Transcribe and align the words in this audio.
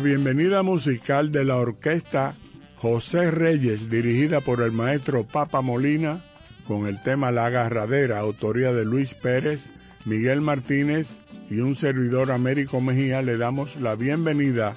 La 0.00 0.04
bienvenida 0.04 0.62
musical 0.62 1.30
de 1.30 1.44
la 1.44 1.56
orquesta 1.56 2.34
José 2.76 3.30
Reyes, 3.30 3.90
dirigida 3.90 4.40
por 4.40 4.62
el 4.62 4.72
maestro 4.72 5.26
Papa 5.26 5.60
Molina, 5.60 6.24
con 6.66 6.86
el 6.86 7.00
tema 7.00 7.30
La 7.30 7.44
Agarradera, 7.44 8.18
autoría 8.18 8.72
de 8.72 8.86
Luis 8.86 9.14
Pérez, 9.14 9.70
Miguel 10.06 10.40
Martínez 10.40 11.20
y 11.50 11.60
un 11.60 11.74
servidor 11.74 12.32
Américo 12.32 12.80
Mejía, 12.80 13.20
le 13.20 13.36
damos 13.36 13.76
la 13.76 13.94
bienvenida 13.94 14.74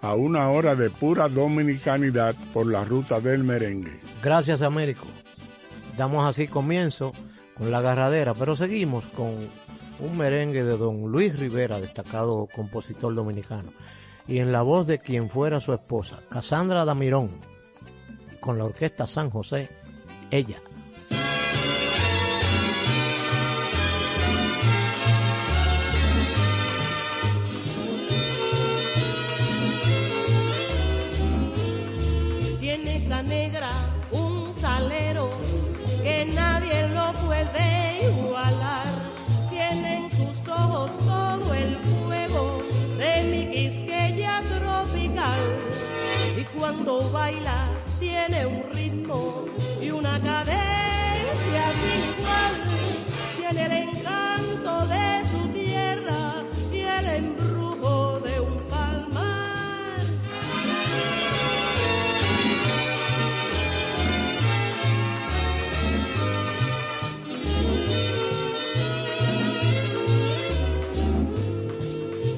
a 0.00 0.14
una 0.14 0.48
hora 0.48 0.74
de 0.74 0.88
pura 0.88 1.28
dominicanidad 1.28 2.34
por 2.54 2.66
la 2.66 2.82
ruta 2.86 3.20
del 3.20 3.44
merengue. 3.44 4.00
Gracias, 4.22 4.62
Américo. 4.62 5.06
Damos 5.98 6.26
así 6.26 6.48
comienzo 6.48 7.12
con 7.52 7.70
La 7.70 7.78
Agarradera, 7.78 8.32
pero 8.32 8.56
seguimos 8.56 9.06
con 9.08 9.34
un 9.98 10.16
merengue 10.16 10.64
de 10.64 10.78
don 10.78 11.12
Luis 11.12 11.38
Rivera, 11.38 11.78
destacado 11.78 12.48
compositor 12.54 13.14
dominicano 13.14 13.70
y 14.26 14.38
en 14.38 14.52
la 14.52 14.62
voz 14.62 14.86
de 14.86 14.98
quien 14.98 15.28
fuera 15.28 15.60
su 15.60 15.72
esposa, 15.72 16.20
Casandra 16.30 16.84
Damirón, 16.84 17.30
con 18.40 18.58
la 18.58 18.64
orquesta 18.64 19.06
San 19.06 19.30
José, 19.30 19.70
ella. 20.30 20.60
Baila 47.10 47.68
tiene 47.98 48.46
un 48.46 48.62
ritmo 48.72 49.44
y 49.80 49.90
una 49.90 50.20
cadencia 50.20 51.64
sin. 51.80 52.12
Tiene 53.36 53.66
el 53.66 53.72
encanto 53.88 54.86
de 54.86 55.22
su 55.30 55.48
tierra 55.48 56.44
y 56.72 56.78
el 56.78 57.06
embrujo 57.06 58.20
de 58.20 58.40
un 58.40 58.58
palmar. 58.68 60.00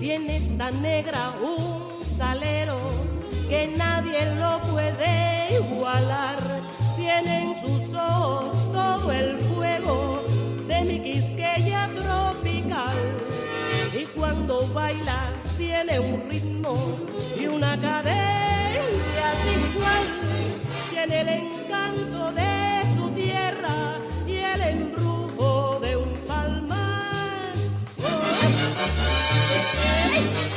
Tiene 0.00 0.36
esta 0.36 0.70
negra 0.70 1.32
Tiene 6.96 7.42
en 7.42 7.60
sus 7.60 7.94
ojos 7.94 8.56
todo 8.72 9.12
el 9.12 9.38
fuego 9.38 10.24
de 10.66 10.80
mi 10.84 11.00
quisqueya 11.00 11.88
tropical. 11.94 12.96
Y 13.96 14.04
cuando 14.06 14.66
baila, 14.74 15.32
tiene 15.56 16.00
un 16.00 16.28
ritmo 16.28 16.76
y 17.38 17.46
una 17.46 17.80
cadencia 17.80 19.34
sin 19.44 19.70
igual. 19.70 20.06
Tiene 20.90 21.20
el 21.20 21.28
encanto 21.28 22.32
de 22.32 22.82
su 22.96 23.10
tierra 23.10 23.98
y 24.26 24.34
el 24.34 24.60
embrujo 24.62 25.78
de 25.80 25.96
un 25.96 26.12
palmar. 26.26 27.52
¡Oh! 28.02 28.20
¡Hey! 30.12 30.53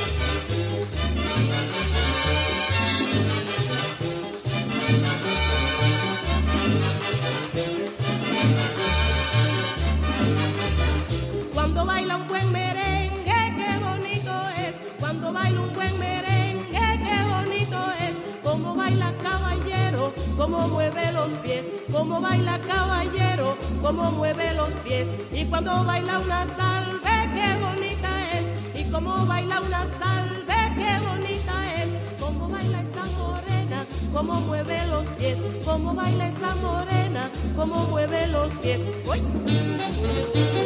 Como 20.50 20.68
mueve 20.68 21.12
los 21.12 21.28
pies. 21.42 21.64
Como 21.92 22.20
baila 22.20 22.58
caballero, 22.60 23.56
como 23.82 24.10
mueve 24.12 24.54
los 24.54 24.70
pies. 24.84 25.06
Y 25.32 25.44
cuando 25.44 25.84
baila 25.84 26.18
una 26.18 26.46
salve, 26.56 27.30
qué 27.34 27.54
bonita 27.60 28.08
es. 28.32 28.44
Y 28.80 28.90
como 28.90 29.26
baila 29.26 29.60
una 29.60 29.86
salve, 29.98 30.58
qué 30.76 30.98
bonita 31.06 31.74
es. 31.76 31.88
Como 32.20 32.48
baila 32.48 32.80
esa 32.80 33.04
morena, 33.18 33.84
como 34.12 34.40
mueve 34.40 34.86
los 34.86 35.04
pies. 35.18 35.36
Como 35.64 35.94
baila 35.94 36.28
esa 36.28 36.54
morena, 36.56 37.30
como 37.54 37.86
mueve 37.88 38.26
los 38.28 38.50
pies. 38.54 38.80
¡Uy! 39.06 39.20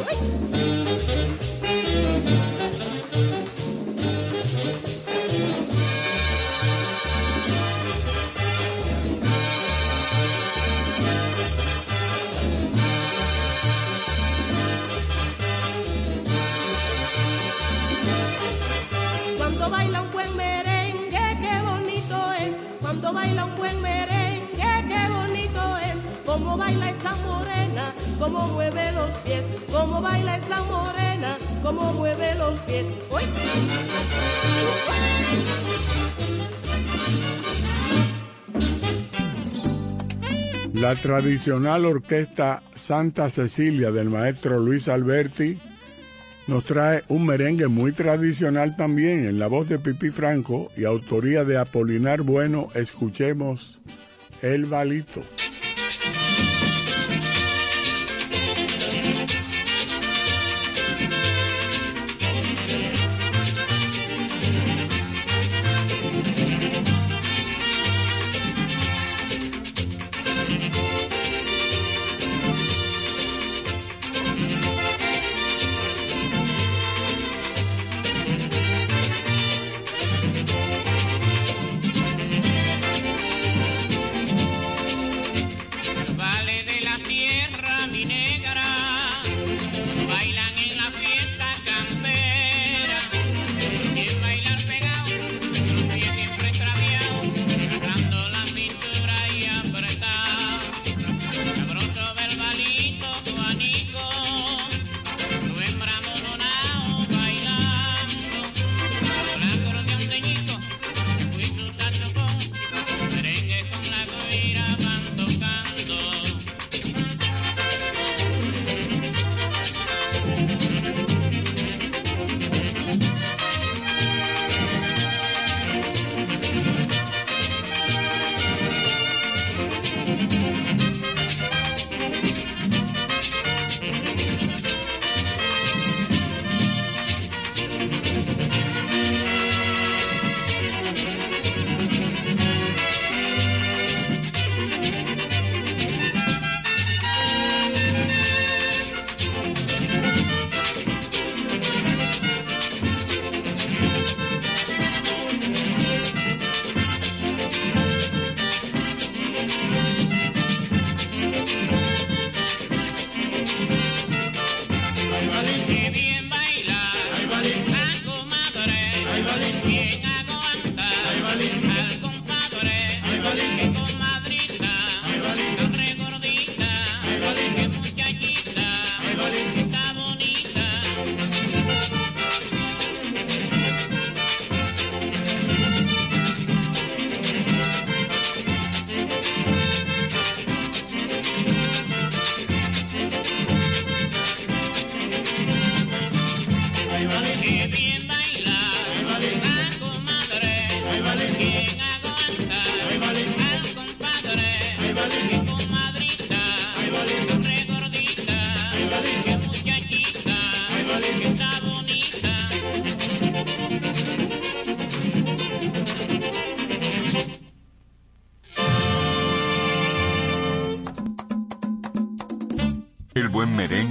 ¡Uy! 0.01 0.33
La 40.75 40.97
tradicional 40.97 41.85
orquesta 41.85 42.61
Santa 42.75 43.31
Cecilia 43.31 43.93
del 43.93 44.11
maestro 44.11 44.59
Luis 44.59 44.89
Alberti 44.89 45.61
nos 46.49 46.65
trae 46.65 47.05
un 47.07 47.25
merengue 47.25 47.69
muy 47.69 47.93
tradicional 47.93 48.75
también 48.75 49.25
en 49.25 49.39
la 49.39 49.47
voz 49.47 49.69
de 49.69 49.79
Pipí 49.79 50.11
Franco 50.11 50.73
y 50.77 50.85
autoría 50.85 51.45
de 51.45 51.57
Apolinar 51.57 52.23
Bueno. 52.23 52.69
Escuchemos 52.75 53.81
El 54.41 54.67
Balito. 54.67 55.23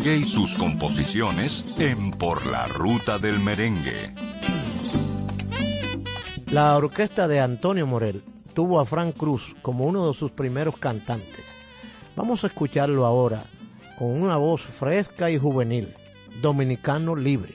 Y 0.03 0.23
sus 0.23 0.55
composiciones 0.55 1.63
en 1.77 2.09
Por 2.09 2.47
la 2.47 2.65
Ruta 2.65 3.19
del 3.19 3.39
Merengue. 3.39 4.15
La 6.47 6.75
orquesta 6.75 7.27
de 7.27 7.39
Antonio 7.39 7.85
Morel 7.85 8.23
tuvo 8.55 8.79
a 8.79 8.85
Frank 8.85 9.15
Cruz 9.15 9.55
como 9.61 9.85
uno 9.85 10.07
de 10.07 10.15
sus 10.15 10.31
primeros 10.31 10.77
cantantes. 10.77 11.59
Vamos 12.15 12.43
a 12.43 12.47
escucharlo 12.47 13.05
ahora 13.05 13.43
con 13.95 14.19
una 14.19 14.37
voz 14.37 14.63
fresca 14.63 15.29
y 15.29 15.37
juvenil, 15.37 15.93
dominicano 16.41 17.15
libre. 17.15 17.50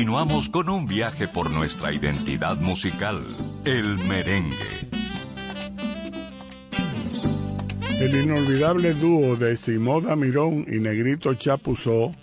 Continuamos 0.00 0.48
con 0.48 0.70
un 0.70 0.86
viaje 0.86 1.28
por 1.28 1.50
nuestra 1.50 1.92
identidad 1.92 2.56
musical, 2.56 3.20
el 3.66 3.98
merengue. 3.98 4.88
El 8.00 8.16
inolvidable 8.16 8.94
dúo 8.94 9.36
de 9.36 9.58
Simoda 9.58 10.16
Mirón 10.16 10.64
y 10.66 10.78
Negrito 10.78 11.34
Chapuzó. 11.34 12.14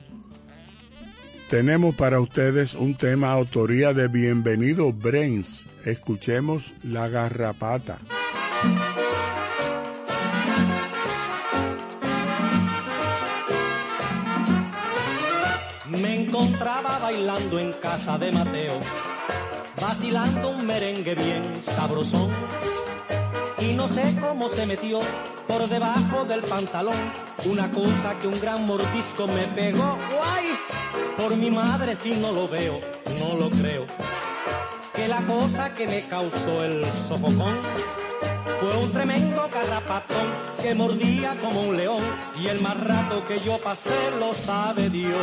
Tenemos 1.51 1.93
para 1.93 2.19
ustedes 2.19 2.73
un 2.73 2.95
tema 2.95 3.31
autoría 3.31 3.93
de 3.93 4.07
Bienvenido 4.07 4.91
Brains. 4.91 5.67
Escuchemos 5.85 6.73
La 6.81 7.09
Garrapata. 7.09 7.99
En 17.37 17.71
casa 17.73 18.17
de 18.17 18.31
Mateo, 18.31 18.79
vacilando 19.79 20.49
un 20.49 20.65
merengue 20.65 21.13
bien 21.13 21.61
sabrosón. 21.61 22.31
Y 23.59 23.73
no 23.73 23.87
sé 23.87 24.15
cómo 24.19 24.49
se 24.49 24.65
metió 24.65 25.01
por 25.47 25.69
debajo 25.69 26.25
del 26.25 26.41
pantalón 26.41 26.95
una 27.45 27.71
cosa 27.71 28.17
que 28.19 28.27
un 28.27 28.39
gran 28.41 28.65
mordisco 28.65 29.27
me 29.27 29.43
pegó. 29.55 29.99
¡Guay! 30.15 30.57
Por 31.15 31.35
mi 31.37 31.51
madre 31.51 31.95
si 31.95 32.15
no 32.15 32.31
lo 32.31 32.47
veo, 32.47 32.81
no 33.19 33.35
lo 33.35 33.49
creo. 33.51 33.85
Que 34.95 35.07
la 35.07 35.21
cosa 35.21 35.75
que 35.75 35.87
me 35.87 36.01
causó 36.07 36.63
el 36.63 36.83
sofocón 37.07 37.55
fue 38.59 38.77
un 38.77 38.91
tremendo 38.91 39.47
carrapatón 39.53 40.27
que 40.59 40.73
mordía 40.73 41.37
como 41.39 41.61
un 41.61 41.77
león 41.77 42.01
y 42.35 42.47
el 42.47 42.61
más 42.61 42.79
rato 42.81 43.23
que 43.27 43.39
yo 43.41 43.59
pasé 43.59 44.11
lo 44.19 44.33
sabe 44.33 44.89
Dios. 44.89 45.13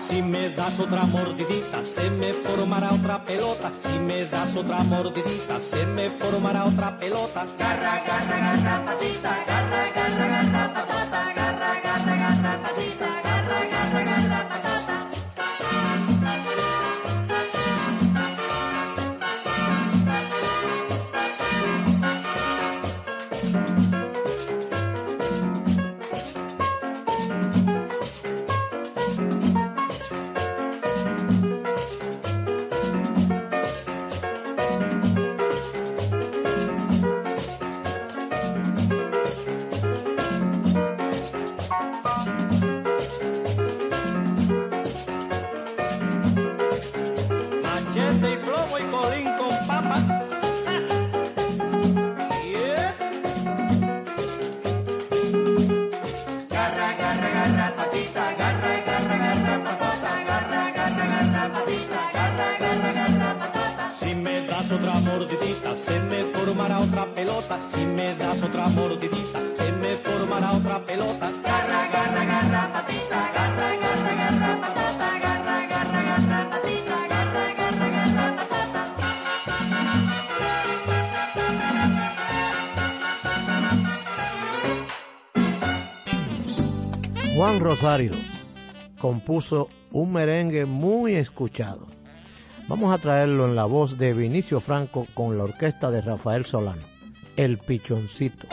Si 0.00 0.22
me 0.22 0.50
das 0.50 0.78
otra 0.80 1.04
mordidita, 1.04 1.82
se 1.82 2.10
me 2.10 2.32
formará 2.32 2.92
otra 2.92 3.24
pelota. 3.24 3.70
Si 3.80 3.98
me 3.98 4.24
das 4.26 4.56
otra 4.56 4.82
mordidita, 4.82 5.60
se 5.60 5.86
me 5.86 6.10
formará 6.10 6.64
otra 6.64 6.98
pelota. 6.98 7.46
Garra, 7.58 8.02
garra, 8.06 8.38
garra, 8.38 8.84
patita, 8.86 9.36
garra, 9.46 9.82
garra, 9.94 10.26
garra, 10.26 10.74
patata, 10.74 11.39
Rosario 87.60 88.12
compuso 88.98 89.68
un 89.92 90.14
merengue 90.14 90.64
muy 90.64 91.16
escuchado. 91.16 91.88
Vamos 92.68 92.90
a 92.90 92.96
traerlo 92.96 93.46
en 93.46 93.54
la 93.54 93.66
voz 93.66 93.98
de 93.98 94.14
Vinicio 94.14 94.60
Franco 94.60 95.06
con 95.12 95.36
la 95.36 95.44
orquesta 95.44 95.90
de 95.90 96.00
Rafael 96.00 96.46
Solano, 96.46 96.80
El 97.36 97.58
Pichoncito. 97.58 98.48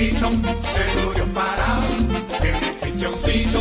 pichón, 0.00 0.42
se 0.42 1.04
murió 1.04 1.26
parado, 1.34 1.82
en 2.40 2.64
el 2.64 2.74
pichoncito. 2.80 3.59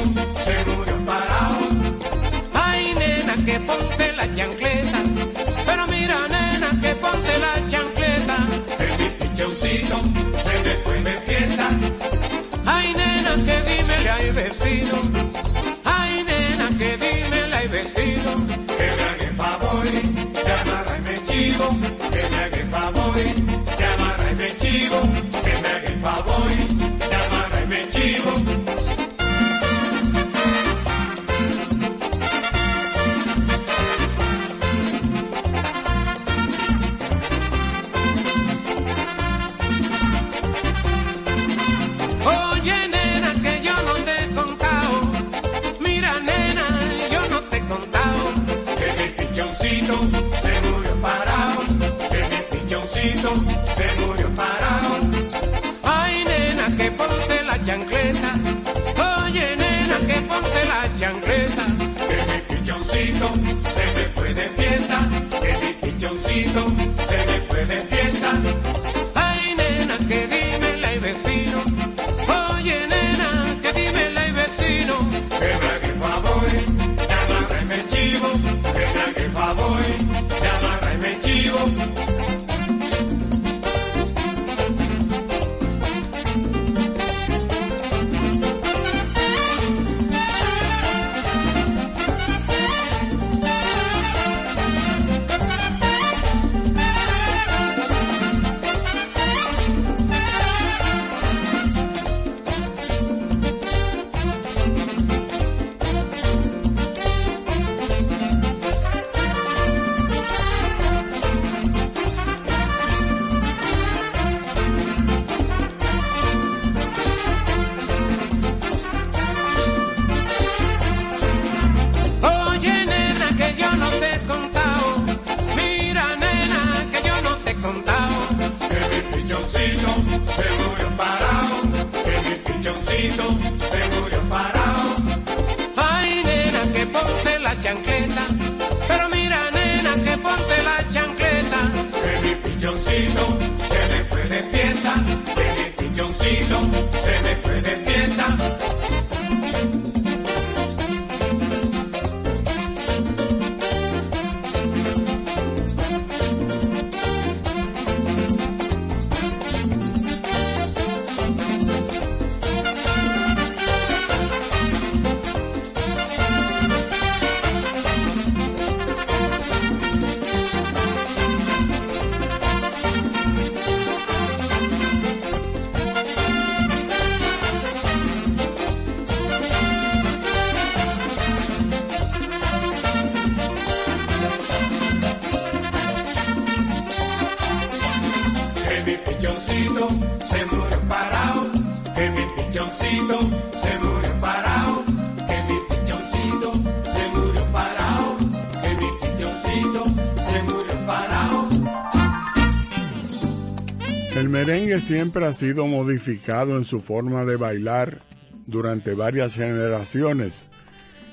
siempre 204.89 205.27
ha 205.27 205.33
sido 205.33 205.67
modificado 205.67 206.57
en 206.57 206.65
su 206.65 206.81
forma 206.81 207.23
de 207.23 207.35
bailar 207.35 207.99
durante 208.47 208.95
varias 208.95 209.35
generaciones, 209.35 210.47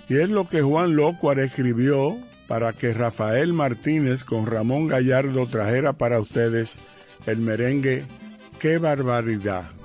y 0.09 0.17
es 0.17 0.31
lo 0.31 0.49
que 0.49 0.62
Juan 0.62 0.97
Lócuar 0.97 1.41
escribió 1.41 2.17
para 2.49 2.73
que 2.73 2.95
Rafael 2.95 3.53
Martínez 3.53 4.25
con 4.25 4.47
Ramón 4.47 4.87
Gallardo 4.87 5.47
trajera 5.47 5.93
para 5.93 6.21
ustedes 6.21 6.81
el 7.27 7.37
merengue 7.41 8.07
Qué 8.59 8.79
barbaridad. 8.79 9.76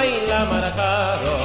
baila 0.00 0.46
maracado. 0.46 1.39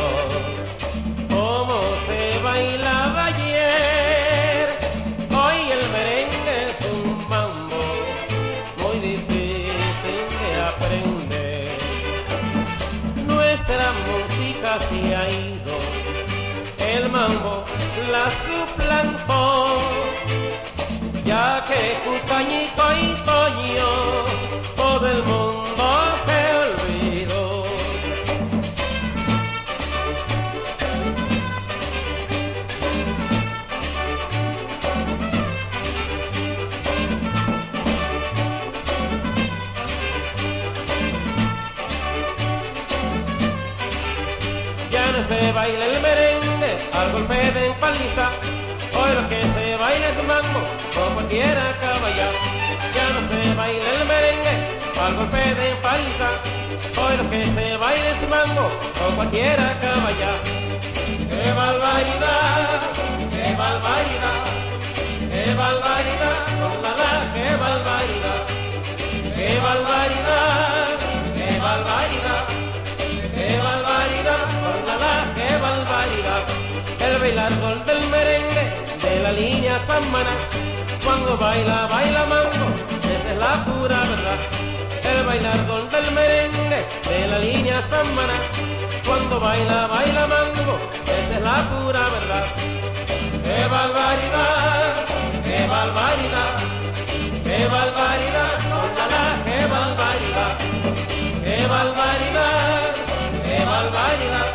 Baila 45.65 45.85
el 45.85 45.99
merengue 45.99 46.77
al 46.93 47.11
golpe 47.11 47.39
de 47.57 47.73
paliza. 47.81 48.29
Hoy 48.99 49.13
que 49.29 49.41
se 49.41 49.75
baila 49.77 50.07
es 50.13 50.19
mambo 50.31 50.61
o 51.01 51.13
cualquiera 51.15 51.65
caballa. 51.79 52.27
Ya 52.95 53.05
no 53.13 53.21
se 53.29 53.55
baila 53.55 53.89
el 53.97 54.03
merengue 54.11 54.55
al 55.03 55.15
golpe 55.15 55.43
de 55.59 55.69
paliza. 55.85 56.29
Hoy 57.01 57.17
que 57.31 57.43
se 57.55 57.77
baila 57.77 58.09
es 58.13 58.29
mambo 58.29 58.65
o 59.03 59.15
cualquiera 59.15 59.79
caballa. 59.79 60.31
¡Qué 61.31 61.51
barbaridad! 61.53 62.81
¡Qué 63.33 63.45
barbaridad! 63.63 64.41
¡Qué 65.31 65.53
barbaridad! 65.55 66.39
¡Con! 66.59 66.75
¡Qué 67.35 67.49
barbaridad! 67.63 68.39
¡Qué 69.35 69.59
barbaridad! 69.65 70.97
¡Qué 71.35 71.59
barbaridad! 71.59 72.44
Barbaridad! 75.65 76.43
El 77.07 77.15
bailar 77.21 77.53
gol 77.63 77.79
del 77.85 78.01
merengue 78.13 78.63
de 79.05 79.13
la 79.23 79.31
línea 79.31 79.75
Samana. 79.87 80.33
Cuando 81.03 81.37
baila, 81.37 81.87
baila 81.93 82.23
mambo, 82.33 82.67
esa 83.13 83.29
es 83.33 83.37
la 83.45 83.53
pura 83.65 83.97
verdad. 84.11 84.39
El 85.11 85.19
bailar 85.27 85.59
gol 85.69 85.85
del 85.93 86.07
merengue 86.17 86.79
de 87.09 87.19
la 87.31 87.39
línea 87.47 87.77
Samana. 87.91 88.37
Cuando 89.07 89.39
baila, 89.39 89.87
baila 89.87 90.23
mambo, 90.33 90.73
esa 91.17 91.33
es 91.37 91.43
la 91.49 91.57
pura 91.71 92.03
verdad. 92.15 92.45
¡Qué 93.45 93.59
barbaridad! 93.75 94.93
¡Qué 95.47 95.59
barbaridad! 95.75 96.53
¡Qué 97.47 97.59
barbaridad! 97.75 98.53
¡Con 98.71 98.89
la 98.97 99.05
la! 99.13 99.25
¡Qué 99.47 99.59
barbaridad! 99.75 100.53
¡Qué 101.45 101.57
barbaridad! 101.73 102.93
¡Qué 103.45 103.57
barbaridad! 103.73 104.54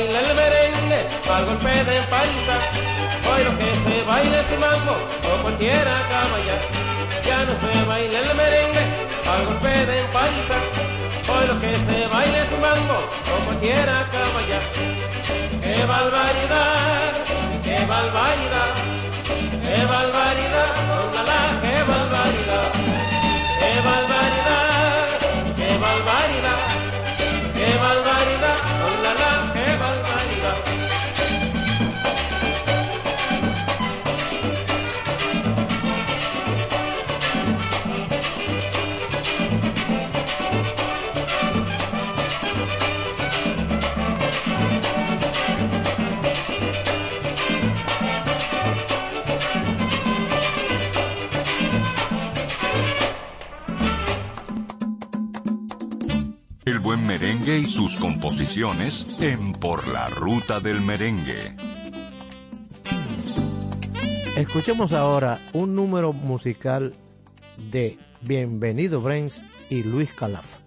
Baila 0.00 0.20
el 0.20 0.34
merengue 0.34 1.06
al 1.30 1.44
golpe 1.44 1.68
de 1.68 2.02
palita. 2.08 2.56
Hoy 3.28 3.44
lo 3.44 3.58
que 3.58 3.72
se 3.72 4.02
baila 4.04 4.40
es 4.40 4.58
mambo 4.58 4.92
o 4.92 5.42
cualquiera 5.42 5.94
caballa. 6.10 6.56
Ya 7.24 7.44
no 7.44 7.52
se 7.60 7.84
baila 7.84 8.18
el 8.18 8.34
merengue 8.34 8.84
al 9.30 9.46
golpe 9.46 9.68
de 9.68 10.02
palita. 10.04 10.58
Hoy 11.30 11.46
lo 11.48 11.58
que 11.58 11.74
se 11.74 12.06
baila 12.06 12.38
es 12.44 12.50
mambo 12.52 12.98
o 13.32 13.44
cualquiera 13.44 14.08
caballa. 14.10 14.60
¡Qué 15.62 15.84
barbaridad! 15.84 17.12
¡Qué 17.62 17.86
barbaridad! 17.86 18.74
¡Qué 19.62 19.84
barbaridad! 19.84 20.99
Merengue 57.10 57.58
y 57.58 57.66
sus 57.66 57.96
composiciones 57.96 59.04
en 59.18 59.50
Por 59.54 59.88
la 59.88 60.08
Ruta 60.10 60.60
del 60.60 60.80
Merengue. 60.80 61.56
Escuchemos 64.36 64.92
ahora 64.92 65.40
un 65.52 65.74
número 65.74 66.12
musical 66.12 66.94
de 67.56 67.98
Bienvenido 68.20 69.00
Brains 69.00 69.44
y 69.68 69.82
Luis 69.82 70.12
Calaf. 70.12 70.58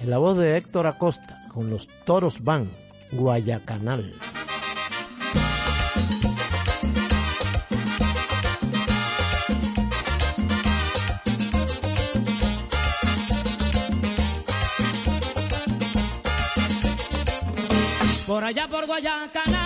En 0.00 0.10
la 0.10 0.18
voz 0.18 0.36
de 0.36 0.56
Héctor 0.56 0.88
Acosta 0.88 1.44
con 1.54 1.70
los 1.70 1.86
Toros 2.04 2.42
Van, 2.42 2.68
Guayacanal. 3.12 4.16
Allá 18.52 18.68
por 18.68 18.86
Guayacanal 18.86 19.61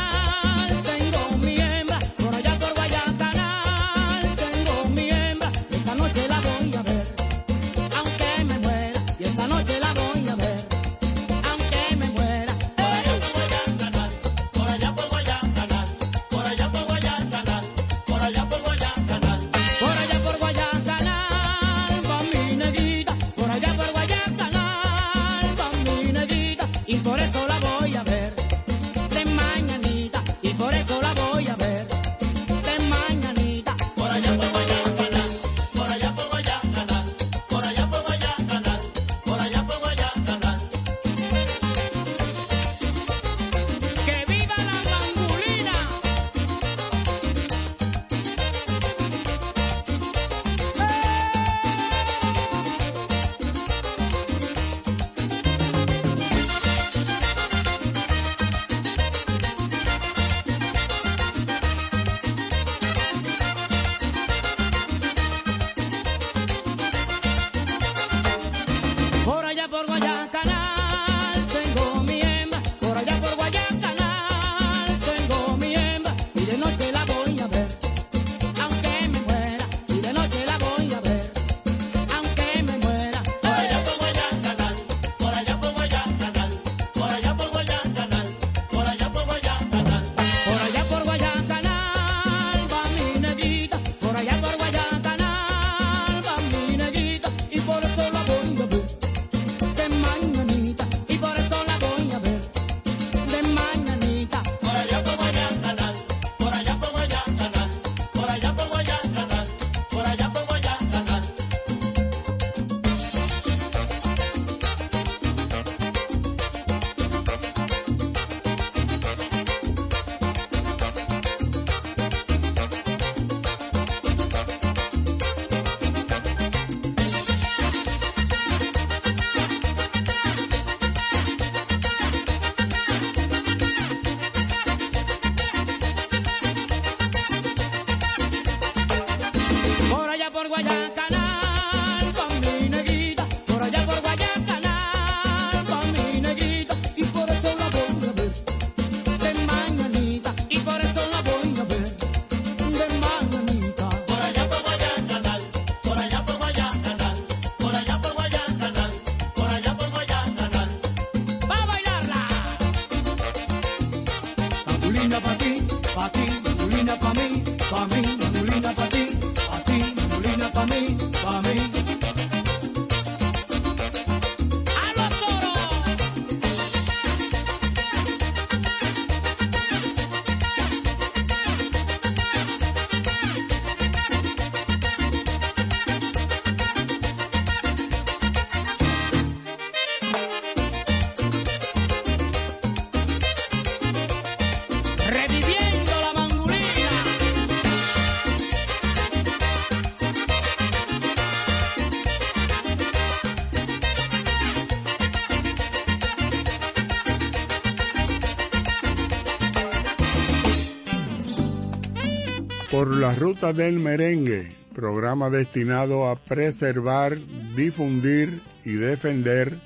Por 212.87 212.99
la 212.99 213.17
ruta 213.17 213.53
del 213.53 213.81
merengue, 213.81 214.47
programa 214.73 215.29
destinado 215.29 216.07
a 216.07 216.15
preservar, 216.15 217.19
difundir 217.57 218.41
y 218.65 218.75
defender 218.75 219.59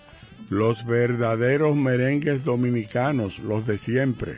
los 0.48 0.86
verdaderos 0.86 1.76
merengues 1.76 2.44
dominicanos, 2.46 3.40
los 3.40 3.66
de 3.66 3.76
siempre. 3.76 4.36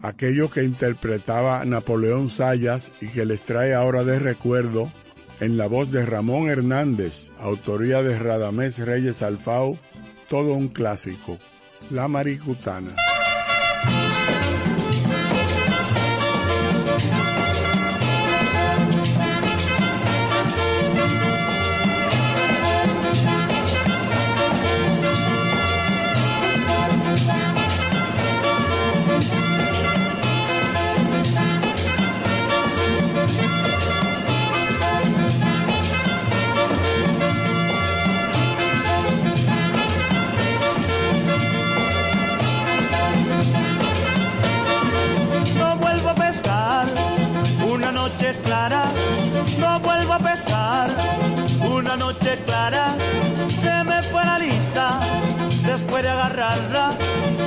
Aquellos 0.00 0.54
que 0.54 0.62
interpretaba 0.62 1.64
Napoleón 1.64 2.28
Sayas 2.28 2.92
y 3.00 3.08
que 3.08 3.26
les 3.26 3.42
trae 3.42 3.74
ahora 3.74 4.04
de 4.04 4.20
recuerdo 4.20 4.92
en 5.40 5.56
la 5.56 5.66
voz 5.66 5.90
de 5.90 6.06
Ramón 6.06 6.48
Hernández, 6.48 7.32
autoría 7.40 8.00
de 8.04 8.16
Radamés 8.16 8.78
Reyes 8.78 9.24
Alfao, 9.24 9.76
todo 10.28 10.52
un 10.52 10.68
clásico, 10.68 11.36
La 11.90 12.06
Maricutana. 12.06 12.94
No 49.58 49.80
vuelvo 49.80 50.14
a 50.14 50.18
pescar 50.18 50.90
una 51.70 51.96
noche 51.96 52.38
clara. 52.44 52.94
Se 53.60 53.84
me 53.84 54.02
fue 54.02 54.24
la 54.24 54.38
lisa 54.38 55.00
después 55.64 56.02
de 56.02 56.08
agarrarla, 56.08 56.94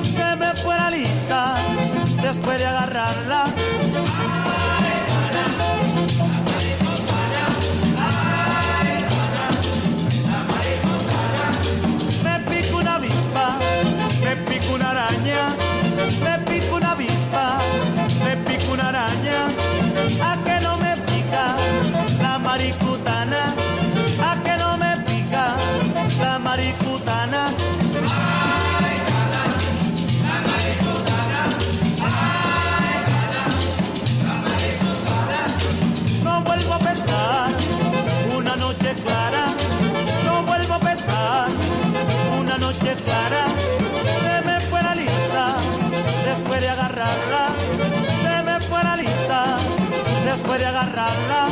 se 0.03 0.35
me 0.35 0.53
fue 0.61 0.75
la 0.75 0.91
lisa 0.91 1.55
después 2.21 2.57
de 2.57 2.65
agarrarla. 2.65 3.45
Noche 42.71 42.95
clara. 43.03 43.45
Se 44.21 44.45
me 44.47 44.59
fue 44.69 44.81
la 44.81 44.93
lisa 44.93 45.45
después 46.25 46.61
de 46.61 46.69
agarrarla, 46.69 47.49
se 48.23 48.43
me 48.43 48.59
fue 48.67 48.83
la 48.83 48.95
lisa 48.95 49.57
después 50.25 50.59
de 50.59 50.65
agarrarla. 50.67 51.49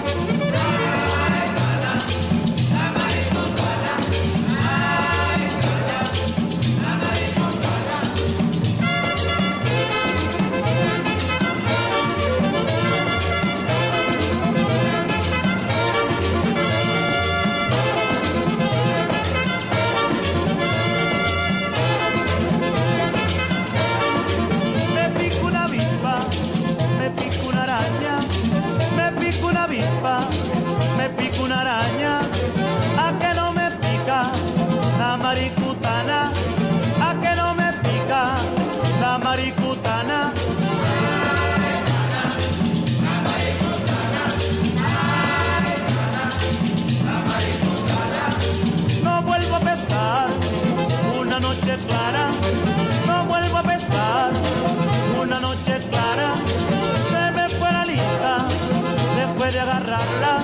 Después 59.47 59.53
de 59.53 59.71
agarrarla, 59.71 60.39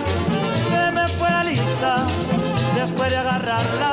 se 0.70 0.92
me 0.94 1.08
fue 1.10 1.30
la 1.30 1.44
lisa 1.44 2.06
después 2.76 3.10
de 3.10 3.18
agarrarla. 3.18 3.93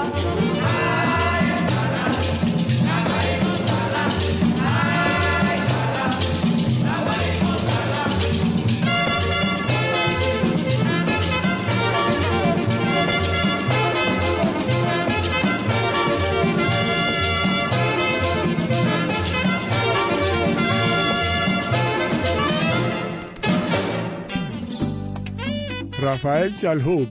Rafael 26.10 26.56
Chalhut, 26.56 27.08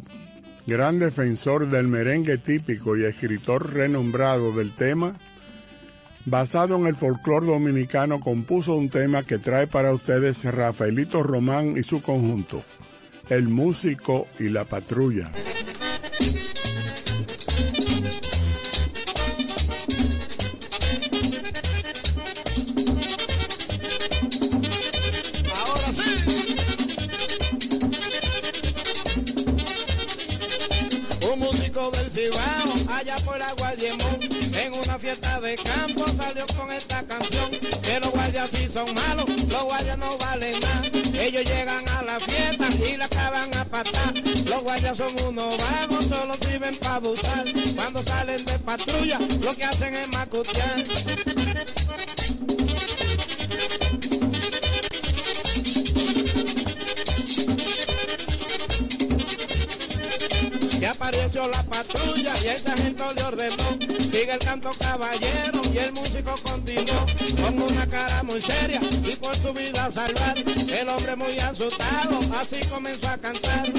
gran 0.67 0.99
defensor 0.99 1.69
del 1.69 1.87
merengue 1.87 2.37
típico 2.37 2.97
y 2.97 3.05
escritor 3.05 3.73
renombrado 3.73 4.51
del 4.51 4.73
tema, 4.73 5.17
basado 6.25 6.75
en 6.75 6.85
el 6.85 6.95
folclore 6.95 7.45
dominicano, 7.45 8.19
compuso 8.19 8.75
un 8.75 8.89
tema 8.89 9.23
que 9.23 9.37
trae 9.37 9.67
para 9.67 9.93
ustedes 9.93 10.43
Rafaelito 10.43 11.23
Román 11.23 11.77
y 11.77 11.83
su 11.83 12.01
conjunto, 12.01 12.61
El 13.29 13.47
Músico 13.47 14.27
y 14.37 14.49
la 14.49 14.65
Patrulla. 14.65 15.31
Los 44.45 44.63
guardias 44.63 44.97
son 44.97 45.27
unos 45.27 45.55
vagos, 45.57 46.05
solo 46.05 46.33
sirven 46.41 46.75
para 46.75 46.95
abusar. 46.95 47.45
Cuando 47.75 48.03
salen 48.03 48.43
de 48.43 48.59
patrulla, 48.59 49.19
lo 49.39 49.55
que 49.55 49.63
hacen 49.63 49.95
es 49.95 50.09
macutear. 50.09 50.83
que 60.79 60.87
apareció 60.87 61.47
la 61.47 61.63
patrulla 61.63 62.33
y 62.43 62.47
el 62.47 62.59
sargento 62.59 63.07
le 63.13 63.23
ordenó, 63.23 63.79
sigue 64.09 64.33
el 64.33 64.39
canto 64.39 64.71
caballero 64.79 65.61
y 65.71 65.77
el 65.77 65.93
músico 65.93 66.33
continuó, 66.43 67.05
con 67.41 67.61
una 67.61 67.87
cara 67.87 68.23
muy 68.23 68.41
seria 68.41 68.79
y 69.03 69.15
por 69.15 69.35
su 69.35 69.53
vida 69.53 69.91
salvar, 69.91 70.37
el 70.37 70.89
hombre 70.89 71.15
muy 71.15 71.37
asustado, 71.37 72.19
así 72.39 72.59
comenzó 72.69 73.09
a 73.09 73.17
cantar. 73.17 73.71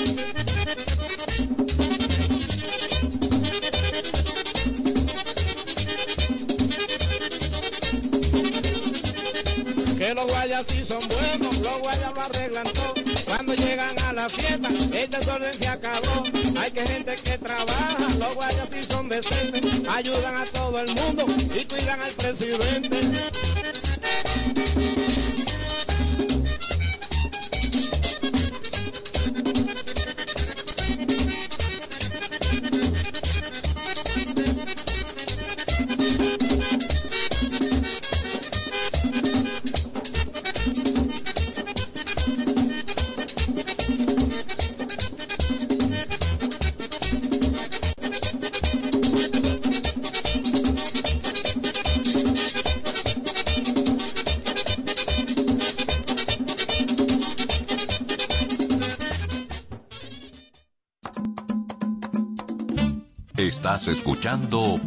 Que 9.99 10.14
los 10.14 10.27
guayas 10.27 10.64
sí 10.69 10.85
son 10.87 11.07
buenos, 11.09 11.59
los 11.59 11.79
guayas 11.81 12.14
lo 12.14 12.21
arreglan 12.21 12.73
todo. 12.73 12.99
Llegan 13.61 13.99
a 14.01 14.12
la 14.12 14.29
fiesta, 14.29 14.68
el 14.68 15.11
desorden 15.11 15.55
se 15.55 15.68
acabó. 15.68 16.25
Hay 16.59 16.70
que 16.70 16.87
gente 16.87 17.14
que 17.16 17.38
trabaja, 17.38 17.96
los 18.18 18.35
guayas 18.35 18.68
sí 18.73 18.87
son 18.88 19.09
decentes, 19.09 19.64
ayudan 19.88 20.37
a 20.37 20.44
todo 20.46 20.79
el 20.81 20.94
mundo 20.94 21.27
y 21.55 21.64
cuidan 21.64 22.01
al 22.01 22.12
presidente. 22.12 23.01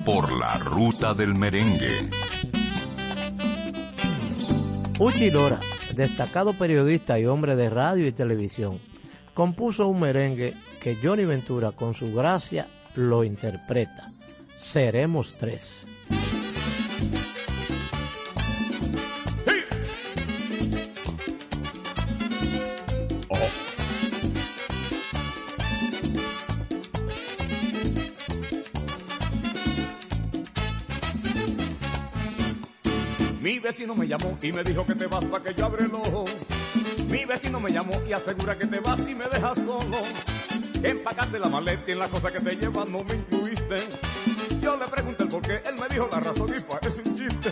Por 0.06 0.32
la 0.32 0.60
Ruta 0.60 1.16
del 1.16 1.34
Merengue. 1.34 2.08
Uchi 5.00 5.32
Lora, 5.32 5.60
destacado 5.96 6.54
periodista 6.54 7.18
y 7.18 7.26
hombre 7.26 7.56
de 7.56 7.72
radio 7.72 8.06
y 8.06 8.12
televisión, 8.12 8.80
compuso 9.34 9.88
un 9.88 10.02
merengue 10.02 10.54
que 10.80 11.00
Johnny 11.02 11.26
Ventura 11.26 11.72
con 11.72 11.96
su 11.96 12.14
gracia 12.14 12.68
lo 12.94 13.24
interpreta. 13.24 14.12
Seremos 14.56 15.36
tres. 15.36 15.90
Vecino 33.84 33.96
me 33.96 34.08
llamó 34.08 34.38
y 34.42 34.52
me 34.54 34.64
dijo 34.64 34.86
que 34.86 34.96
te 34.96 35.08
vas 35.08 35.26
para 35.26 35.44
que 35.44 35.54
yo 35.54 35.66
abre 35.66 35.84
el 35.84 35.92
ojo. 35.94 36.24
Mi 37.10 37.26
vecino 37.26 37.60
me 37.60 37.70
llamó 37.70 38.02
y 38.08 38.14
asegura 38.14 38.58
que 38.58 38.66
te 38.66 38.80
vas 38.80 38.98
y 39.00 39.14
me 39.14 39.26
dejas 39.26 39.58
solo. 39.58 39.98
Empacarte 40.82 41.38
la 41.38 41.50
maleta 41.50 41.84
y 41.88 41.92
en 41.92 42.00
la 42.00 42.08
cosa 42.08 42.32
que 42.32 42.40
te 42.40 42.56
llevas 42.56 42.88
no 42.88 43.04
me 43.04 43.16
incluiste. 43.16 43.90
Yo 44.62 44.78
le 44.78 44.86
pregunté 44.86 45.24
el 45.24 45.30
por 45.30 45.42
qué, 45.42 45.62
él 45.66 45.76
me 45.78 45.88
dijo 45.90 46.08
la 46.10 46.22
razón 46.22 46.54
y 46.58 46.62
parece 46.62 47.02
un 47.04 47.16
chiste. 47.16 47.52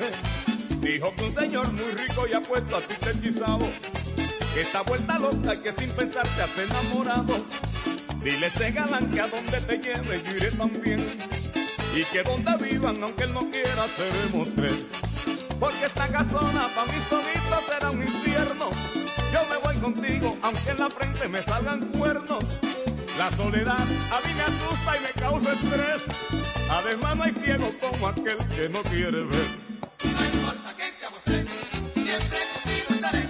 Dijo 0.80 1.14
que 1.18 1.24
un 1.26 1.36
señor 1.36 1.74
muy 1.74 1.92
rico 1.92 2.26
y 2.26 2.34
apuesto 2.34 2.78
a 2.78 2.80
ti 2.80 2.96
te 2.98 3.10
hechizado. 3.10 3.68
Esta 4.56 4.82
vuelta 4.84 5.20
loca 5.20 5.54
y 5.54 5.58
que 5.58 5.74
sin 5.74 5.90
pensar 5.94 6.28
te 6.30 6.42
has 6.44 6.58
enamorado. 6.58 7.46
Dile 8.24 8.48
ese 8.48 8.72
galán 8.72 9.10
que 9.10 9.20
a 9.20 9.28
donde 9.28 9.60
te 9.60 9.78
lleve 9.80 10.24
yo 10.24 10.38
iré 10.38 10.52
también. 10.52 11.06
Y 11.94 12.06
que 12.06 12.24
donde 12.24 12.70
vivan, 12.70 13.04
aunque 13.04 13.26
él 13.26 13.34
no 13.34 13.50
quiera, 13.50 13.86
seremos 13.98 14.48
tres. 14.56 15.31
Porque 15.62 15.86
esta 15.86 16.08
casona 16.08 16.70
pa' 16.74 16.86
mí 16.88 16.98
solito 17.08 17.62
será 17.68 17.92
un 17.92 18.02
infierno. 18.02 18.70
Yo 19.32 19.46
me 19.46 19.58
voy 19.58 19.76
contigo, 19.78 20.36
aunque 20.42 20.72
en 20.72 20.80
la 20.80 20.90
frente 20.90 21.28
me 21.28 21.44
salgan 21.44 21.82
cuernos. 21.92 22.44
La 23.20 23.32
soledad 23.38 23.78
a 23.78 24.18
mí 24.26 24.34
me 24.36 24.42
asusta 24.42 24.98
y 24.98 25.00
me 25.02 25.22
causa 25.22 25.54
estrés. 25.54 26.02
Además 26.68 27.16
no 27.16 27.24
hay 27.26 27.32
ciego 27.34 27.72
como 27.80 28.08
aquel 28.08 28.38
que 28.56 28.70
no 28.70 28.82
quiere 28.82 29.24
ver. 29.24 29.48
No 30.04 30.26
importa 30.26 30.76
que 30.76 30.94
seamos 31.00 31.20
tres, 31.26 31.48
siempre 31.94 32.40
contigo 32.54 32.96
estaré. 32.96 33.30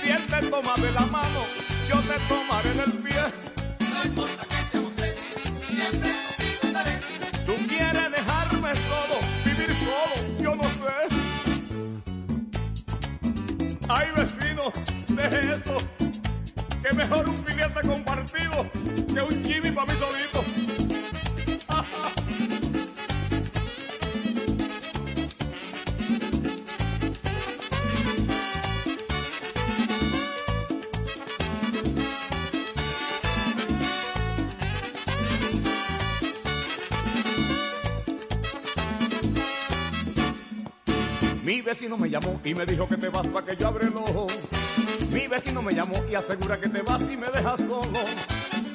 Si 0.00 0.08
él 0.08 0.26
te 0.28 0.46
toma 0.50 0.74
de 0.76 0.92
la 0.92 1.06
mano, 1.06 1.40
yo 1.88 1.96
te 2.02 2.16
tomaré 2.28 2.74
del 2.74 2.92
pie. 3.02 3.41
Vecino 41.92 41.98
me 41.98 42.08
llamó 42.08 42.40
y 42.44 42.54
me 42.54 42.64
dijo 42.64 42.88
que 42.88 42.96
te 42.96 43.08
vas 43.08 43.26
para 43.26 43.46
que 43.46 43.56
yo 43.56 43.68
abre 43.68 43.86
el 43.86 43.96
ojo. 43.96 44.26
Mi 45.10 45.26
vecino 45.26 45.62
me 45.62 45.74
llamó 45.74 45.94
y 46.10 46.14
asegura 46.14 46.58
que 46.58 46.68
te 46.68 46.80
vas 46.82 47.00
y 47.02 47.16
me 47.16 47.26
dejas 47.26 47.60
solo. 47.60 47.98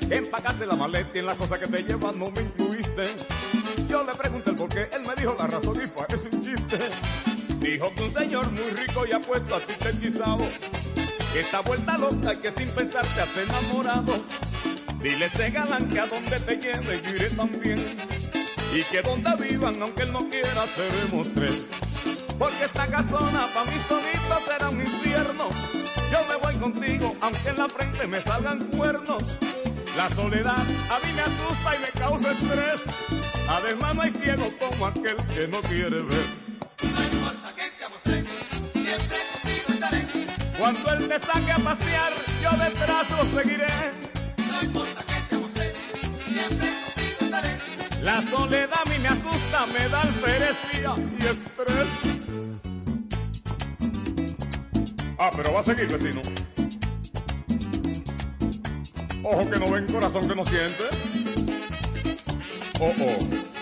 Empacarte 0.09 0.65
la 0.65 0.75
maleta 0.75 1.09
y 1.15 1.19
en 1.19 1.25
la 1.25 1.35
cosa 1.35 1.59
que 1.59 1.67
te 1.67 1.83
llevas 1.83 2.15
no 2.15 2.29
me 2.31 2.41
incluiste. 2.41 3.03
Yo 3.89 4.03
le 4.03 4.13
pregunté 4.13 4.51
el 4.51 4.55
por 4.55 4.69
qué, 4.69 4.89
él 4.93 5.01
me 5.07 5.15
dijo 5.15 5.35
la 5.37 5.47
razón 5.47 5.81
y 5.83 5.87
parece 5.87 6.29
un 6.31 6.43
chiste. 6.43 6.77
Dijo 7.59 7.91
que 7.95 8.03
un 8.03 8.13
señor 8.13 8.51
muy 8.51 8.69
rico 8.69 9.05
y 9.07 9.11
apuesto 9.11 9.55
a 9.55 9.59
ti 9.61 9.73
te 9.79 9.89
hechizado. 9.89 10.45
Que 11.33 11.39
esta 11.39 11.61
vuelta 11.61 11.97
loca 11.97 12.33
y 12.33 12.37
que 12.37 12.51
sin 12.51 12.69
pensar 12.69 13.05
te 13.07 13.21
has 13.21 13.37
enamorado. 13.37 14.13
Dile 15.01 15.25
ese 15.25 15.49
galán 15.49 15.89
que 15.89 15.99
a 15.99 16.07
donde 16.07 16.39
te 16.39 16.57
lleve 16.57 17.01
yo 17.03 17.15
iré 17.15 17.29
también. 17.31 17.97
Y 18.73 18.83
que 18.83 19.01
donde 19.01 19.47
vivan, 19.47 19.81
aunque 19.81 20.03
él 20.03 20.11
no 20.11 20.29
quiera, 20.29 20.65
seremos 20.67 21.33
tres. 21.33 21.86
Porque 22.37 22.65
esta 22.65 22.87
casona 22.87 23.47
pa' 23.53 23.65
mí 23.65 23.77
solito 23.87 24.45
será 24.45 24.69
un 24.69 24.81
infierno. 24.81 25.49
Yo 26.11 26.25
me 26.27 26.35
voy 26.35 26.55
contigo, 26.55 27.15
aunque 27.21 27.49
en 27.49 27.57
la 27.57 27.67
frente 27.67 28.07
me 28.07 28.21
salgan 28.21 28.59
cuernos. 28.65 29.23
La 29.97 30.09
soledad 30.11 30.59
a 30.59 30.99
mí 30.99 31.13
me 31.15 31.21
asusta 31.21 31.75
y 31.75 31.79
me 31.79 31.99
causa 31.99 32.31
estrés. 32.31 32.81
Además 33.49 33.95
no 33.95 34.01
hay 34.03 34.11
ciego 34.11 34.45
como 34.59 34.85
aquel 34.85 35.15
que 35.33 35.47
no 35.47 35.61
quiere 35.61 36.03
ver. 36.03 36.25
No 36.83 37.03
importa 37.03 37.55
que 37.55 37.77
seamos 37.77 37.99
tres, 38.03 38.25
siempre 38.73 39.17
contigo 39.31 39.67
estaré. 39.73 40.07
Cuando 40.59 40.93
él 40.93 41.07
te 41.07 41.19
saque 41.19 41.51
a 41.51 41.57
pasear, 41.57 42.13
yo 42.43 42.51
detrás 42.51 43.09
lo 43.09 43.41
seguiré. 43.41 43.67
No 44.51 44.61
importa 44.61 45.03
que 45.03 45.29
seamos 45.29 45.53
tres, 45.55 45.75
siempre 46.23 46.73
contigo 46.83 47.17
estaré. 47.21 47.57
La 48.03 48.21
soledad 48.21 48.79
a 48.85 48.89
mí 48.89 48.99
me 48.99 49.07
asusta, 49.07 49.65
me 49.73 49.89
da 49.89 50.01
alferecía 50.01 50.95
y 51.19 51.25
estrés. 51.25 52.16
Ah, 55.19 55.31
pero 55.35 55.51
va 55.51 55.61
a 55.61 55.63
seguir, 55.63 55.87
vecino. 55.87 56.21
Ojo 59.23 59.49
que 59.49 59.59
no 59.59 59.71
ven, 59.71 59.87
corazón 59.87 60.27
que 60.27 60.35
no 60.35 60.45
siente. 60.45 60.83
Oh, 62.79 62.93
oh. 62.99 63.56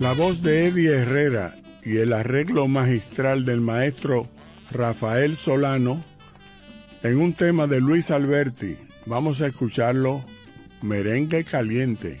La 0.00 0.14
voz 0.14 0.40
de 0.40 0.66
Eddie 0.66 0.96
Herrera 0.96 1.54
y 1.84 1.98
el 1.98 2.14
arreglo 2.14 2.66
magistral 2.68 3.44
del 3.44 3.60
maestro 3.60 4.26
Rafael 4.70 5.36
Solano 5.36 6.02
en 7.02 7.20
un 7.20 7.34
tema 7.34 7.66
de 7.66 7.82
Luis 7.82 8.10
Alberti. 8.10 8.78
Vamos 9.04 9.42
a 9.42 9.48
escucharlo, 9.48 10.24
Merengue 10.80 11.44
Caliente. 11.44 12.18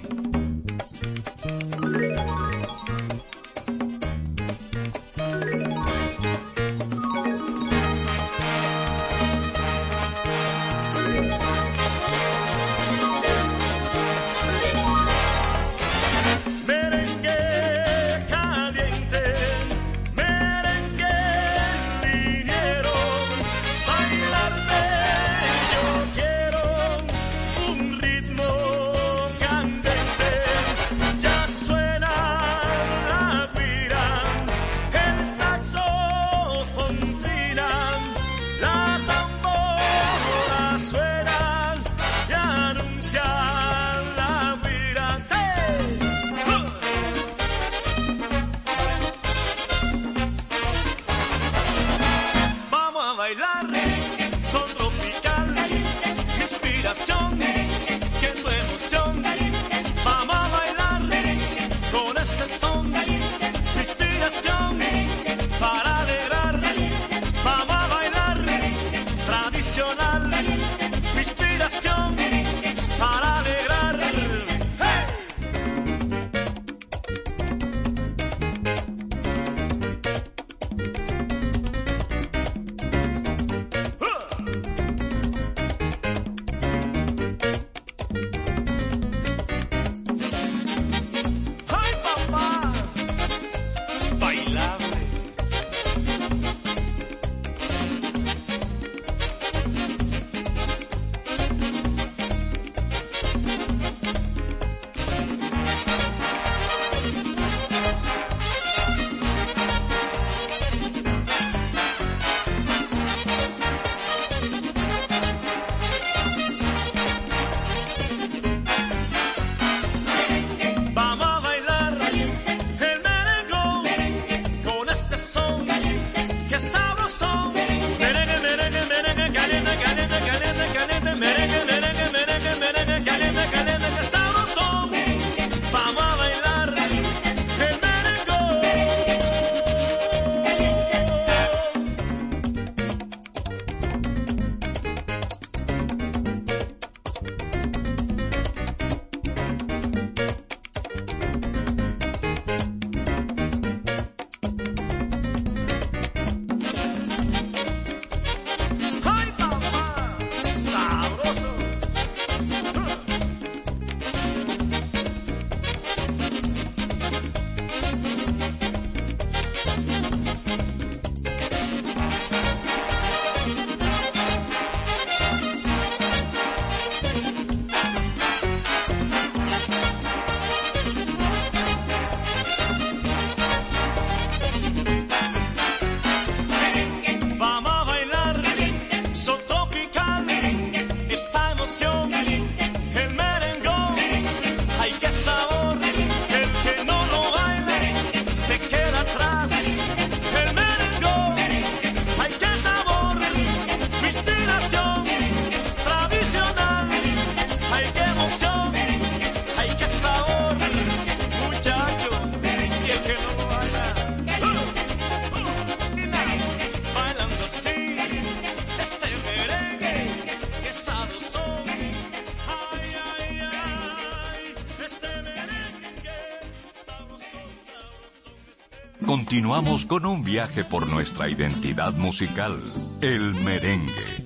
Continuamos 229.10 229.86
con 229.86 230.06
un 230.06 230.22
viaje 230.22 230.64
por 230.64 230.88
nuestra 230.88 231.28
identidad 231.28 231.92
musical, 231.94 232.62
el 233.00 233.34
merengue. 233.34 234.24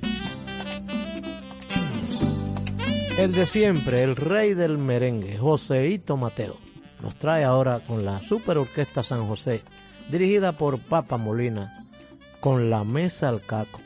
El 3.17 3.33
de 3.33 3.47
siempre, 3.47 4.03
el 4.03 4.15
rey 4.15 4.53
del 4.53 4.77
merengue, 4.77 5.39
Joseito 5.39 6.19
Mateo, 6.19 6.59
nos 7.01 7.17
trae 7.17 7.45
ahora 7.45 7.81
con 7.81 8.05
la 8.05 8.21
Super 8.21 8.59
Orquesta 8.59 9.03
San 9.03 9.27
José, 9.27 9.63
dirigida 10.11 10.53
por 10.53 10.79
Papa 10.79 11.17
Molina, 11.17 11.83
con 12.41 12.69
la 12.69 12.85
Mesa 12.85 13.31
al 13.31 13.41
Caco. 13.41 13.81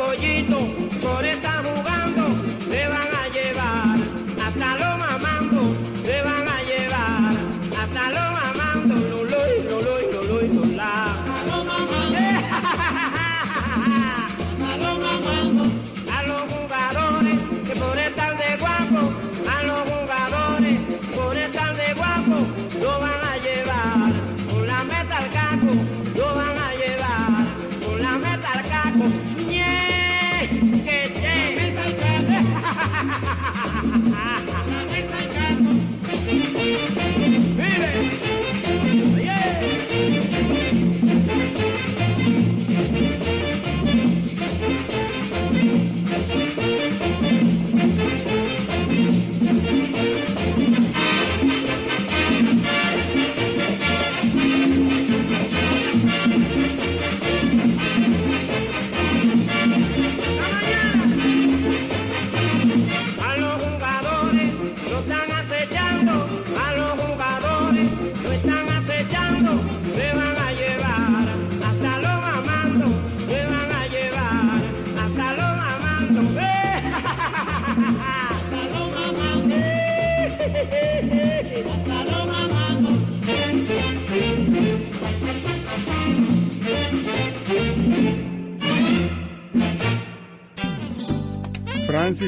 Goyito. 0.00 0.69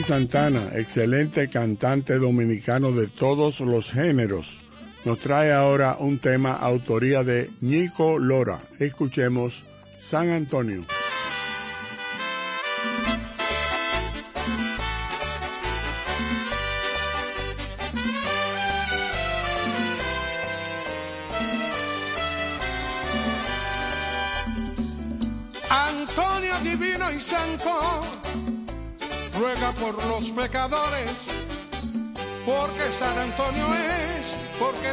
Santana, 0.03 0.71
excelente 0.75 1.49
cantante 1.49 2.19
dominicano 2.19 2.93
de 2.93 3.07
todos 3.07 3.61
los 3.61 3.93
géneros, 3.93 4.63
nos 5.05 5.19
trae 5.19 5.53
ahora 5.53 5.97
un 5.99 6.19
tema 6.19 6.53
autoría 6.53 7.25
de 7.25 7.51
Nico 7.61 8.19
Lora. 8.19 8.59
Escuchemos 8.79 9.65
San. 9.97 10.31
Antonio 10.31 10.85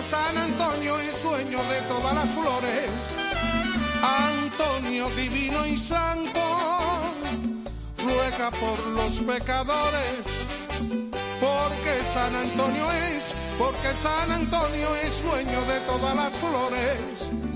San 0.10 0.36
Antonio 0.36 0.99
es 1.01 1.22
dueño 1.22 1.60
de 1.66 1.82
todas 1.88 2.16
las 2.16 2.30
flores. 2.32 2.89
Antonio 4.01 5.07
divino 5.12 5.68
y 5.68 5.78
santo, 5.78 6.41
ruega 8.03 8.49
por 8.49 8.88
los 8.88 9.20
pecadores, 9.20 10.26
porque 11.39 12.03
San 12.12 12.36
Antonio 12.36 12.91
es, 12.91 13.36
porque 13.60 13.93
San 13.93 14.32
Antonio 14.32 14.95
es 14.95 15.22
dueño 15.22 15.62
de 15.66 15.80
todas 15.82 16.16
las 16.16 16.34
flores. 16.34 17.49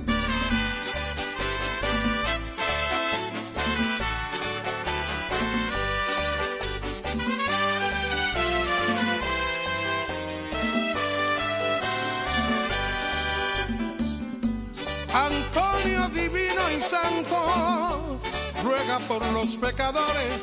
Y 16.76 16.82
santo, 16.82 18.20
ruega 18.64 19.00
por 19.08 19.26
los 19.32 19.56
pecadores, 19.58 20.42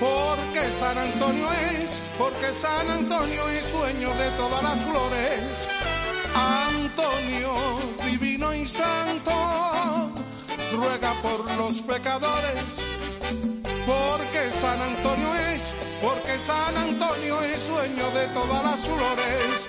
porque 0.00 0.70
San 0.70 0.98
Antonio 0.98 1.46
es, 1.52 2.00
porque 2.18 2.52
San 2.52 2.90
Antonio 2.90 3.48
es 3.48 3.72
dueño 3.72 4.10
de 4.14 4.30
todas 4.32 4.62
las 4.62 4.82
flores. 4.82 5.42
Antonio 6.34 7.52
divino 8.04 8.54
y 8.54 8.66
santo, 8.66 9.32
ruega 10.72 11.12
por 11.22 11.50
los 11.56 11.80
pecadores, 11.82 12.64
porque 13.86 14.50
San 14.50 14.80
Antonio 14.80 15.34
es, 15.52 15.72
porque 16.02 16.38
San 16.38 16.76
Antonio 16.76 17.42
es 17.42 17.68
dueño 17.68 18.10
de 18.10 18.26
todas 18.28 18.64
las 18.64 18.80
flores. 18.80 19.68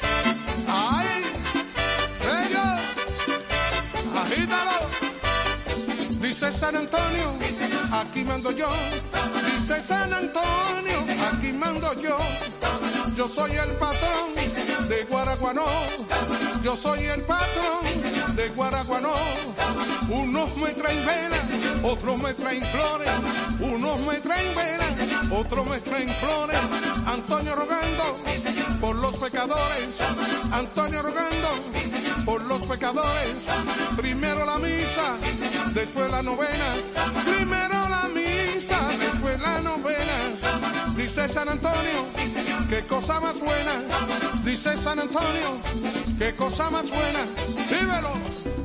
¡Ay! 0.68 1.08
¡Ellos! 2.46 2.70
agítalo. 4.20 5.09
Dice 6.22 6.52
San 6.52 6.76
Antonio, 6.76 7.34
aquí 7.92 8.26
mando 8.26 8.52
yo. 8.52 8.68
Dice 9.52 9.82
San 9.82 10.14
Antonio, 10.14 11.06
aquí 11.32 11.54
mando 11.54 11.94
yo. 12.02 12.18
Yo 13.16 13.28
soy 13.28 13.52
el 13.52 13.72
patrón 13.78 14.90
de 14.90 15.06
Guaraguanó. 15.06 15.66
Yo 16.62 16.76
soy 16.76 17.06
el 17.06 17.22
patrón 17.24 18.36
de 18.36 18.50
Guaraguanó. 18.50 19.14
Unos 20.10 20.58
me 20.58 20.72
traen 20.72 21.06
velas, 21.06 21.84
otros 21.84 22.18
me 22.22 22.34
traen 22.34 22.64
flores. 22.64 23.10
Unos 23.62 24.00
me 24.02 24.16
traen 24.16 24.56
velas, 24.56 25.32
otros 25.32 25.68
me 25.68 25.80
traen 25.80 26.10
flores. 26.10 26.58
Antonio 27.06 27.56
rogando 27.56 28.20
por 28.82 28.96
los 28.96 29.16
pecadores. 29.16 30.00
Antonio 30.52 31.02
rogando 31.02 31.79
por 32.30 32.44
los 32.44 32.64
pecadores. 32.68 33.48
Primero 33.98 34.46
la 34.46 34.60
misa, 34.60 35.16
después 35.74 36.12
la 36.12 36.22
novena. 36.22 36.70
Primero 37.26 37.90
la 37.90 38.08
misa, 38.14 38.78
después 39.00 39.40
la 39.40 39.60
novena. 39.62 40.18
Dice 40.96 41.28
San 41.28 41.50
Antonio, 41.50 42.06
qué 42.70 42.86
cosa 42.86 43.20
más 43.20 43.40
buena. 43.40 43.82
Dice 44.44 44.78
San 44.78 45.00
Antonio, 45.00 45.58
qué 46.20 46.36
cosa 46.36 46.70
más 46.70 46.92
buena. 46.92 47.26
Vívelo. 47.68 48.59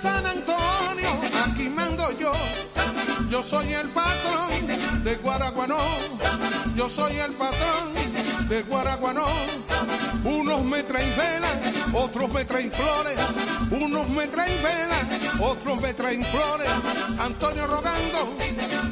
San 0.00 0.24
Antonio, 0.24 1.10
aquí 1.44 1.68
mando 1.68 2.10
yo. 2.18 2.32
Yo 3.28 3.42
soy 3.42 3.70
el 3.74 3.90
patrón 3.90 5.04
de 5.04 5.16
Guaraguanó. 5.16 5.76
Yo 6.74 6.88
soy 6.88 7.18
el 7.18 7.32
patrón 7.34 8.48
de 8.48 8.62
Guaraguanó. 8.62 9.26
Unos 10.24 10.64
me 10.64 10.82
traen 10.84 11.14
velas, 11.18 11.92
otros 11.92 12.32
me 12.32 12.46
traen 12.46 12.72
flores. 12.72 13.18
Unos 13.70 14.08
me 14.08 14.26
traen 14.28 14.62
velas, 14.62 15.38
otros 15.38 15.78
me 15.82 15.92
traen 15.92 16.24
flores. 16.24 16.70
Antonio 17.18 17.66
rogando 17.66 18.32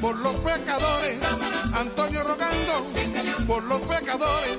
por 0.03 0.19
los 0.19 0.37
pecadores. 0.37 1.17
Antonio 1.73 2.23
rogando 2.23 2.87
por 3.47 3.63
los 3.63 3.81
pecadores. 3.81 4.59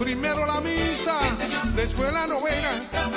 Primero 0.00 0.46
la 0.46 0.60
misa, 0.60 1.14
después 1.76 2.12
la 2.12 2.26
novena. 2.26 2.70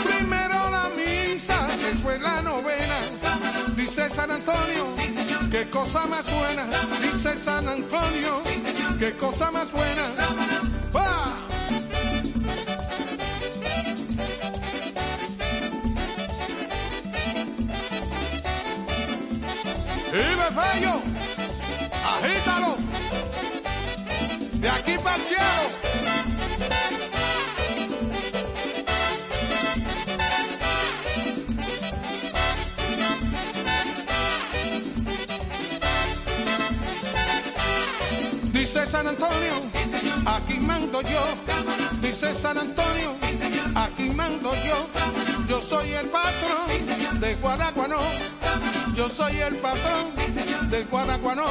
Primero 0.03 0.68
misa, 0.96 1.68
después 1.78 2.20
la 2.22 2.42
novena. 2.42 3.00
Dice 3.76 4.10
San 4.10 4.32
Antonio, 4.32 4.86
qué 5.52 5.70
cosa 5.70 6.06
más 6.08 6.26
buena. 6.32 6.66
Dice 7.02 7.36
San 7.36 7.68
Antonio, 7.68 8.42
qué 9.00 9.16
cosa 9.16 9.52
más 9.52 9.72
buena. 9.72 10.04
¡Va! 10.96 11.34
¡Vive 20.12 20.48
Fello! 20.58 21.02
¡Agítalo! 22.04 22.78
De 24.60 24.70
aquí 24.70 24.98
para 24.98 25.16
el. 25.16 25.89
Dice 38.72 38.86
San 38.86 39.07
Antonio, 39.07 39.53
aquí 40.28 40.59
mando 40.59 41.01
yo. 41.01 41.24
Dice 42.03 42.36
San 42.36 42.55
Antonio, 42.55 43.15
aquí 43.74 44.11
mando 44.11 44.53
yo. 44.63 44.88
Yo 45.47 45.59
soy 45.59 45.91
el 45.93 46.05
patrón 46.09 47.20
de 47.20 47.34
Guadaguanó. 47.38 47.97
Yo 48.93 49.09
soy 49.09 49.39
el 49.39 49.55
patrón 49.55 50.70
de 50.70 50.84
Guadaguanó. 50.84 51.47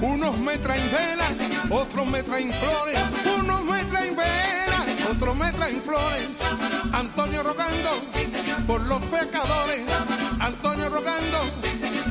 Unos 0.00 0.38
me 0.38 0.56
traen 0.56 0.90
velas, 0.90 1.32
otros 1.68 2.06
me 2.06 2.22
traen 2.22 2.50
flores. 2.54 2.98
Unos 3.38 3.62
me 3.64 3.84
traen 3.84 4.16
velas, 4.16 5.10
otros 5.10 5.36
me 5.36 5.52
traen 5.52 5.82
flores. 5.82 6.28
Antonio 6.94 7.42
rogando 7.42 8.00
por 8.66 8.80
los 8.80 9.02
pecadores. 9.02 9.82
Antonio 10.40 10.88
rogando 10.88 11.38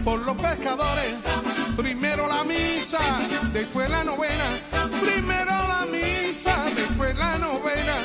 por 0.03 0.23
los 0.23 0.37
pescadores. 0.37 1.15
Primero 1.77 2.27
la 2.27 2.43
misa, 2.43 2.99
después 3.51 3.89
la 3.89 4.03
novena. 4.03 4.45
Primero 5.01 5.51
la 5.51 5.87
misa, 5.91 6.65
después 6.75 7.17
la 7.17 7.37
novena. 7.39 7.95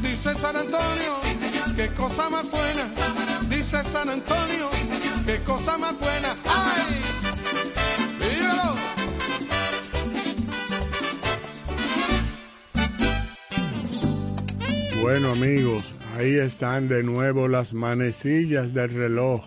Dice 0.00 0.34
San 0.38 0.56
Antonio, 0.56 1.20
qué 1.74 1.88
cosa 1.94 2.30
más 2.30 2.48
buena. 2.50 2.88
Dice 3.48 3.82
San 3.82 4.08
Antonio, 4.08 4.70
qué 5.26 5.42
cosa 5.42 5.76
más 5.78 5.98
buena. 5.98 6.36
¡Ay! 6.44 7.02
¡Vívelo! 8.20 8.76
Bueno 15.00 15.32
amigos, 15.32 15.96
ahí 16.16 16.36
están 16.36 16.88
de 16.88 17.02
nuevo 17.02 17.48
las 17.48 17.74
manecillas 17.74 18.72
del 18.72 18.94
reloj 18.94 19.44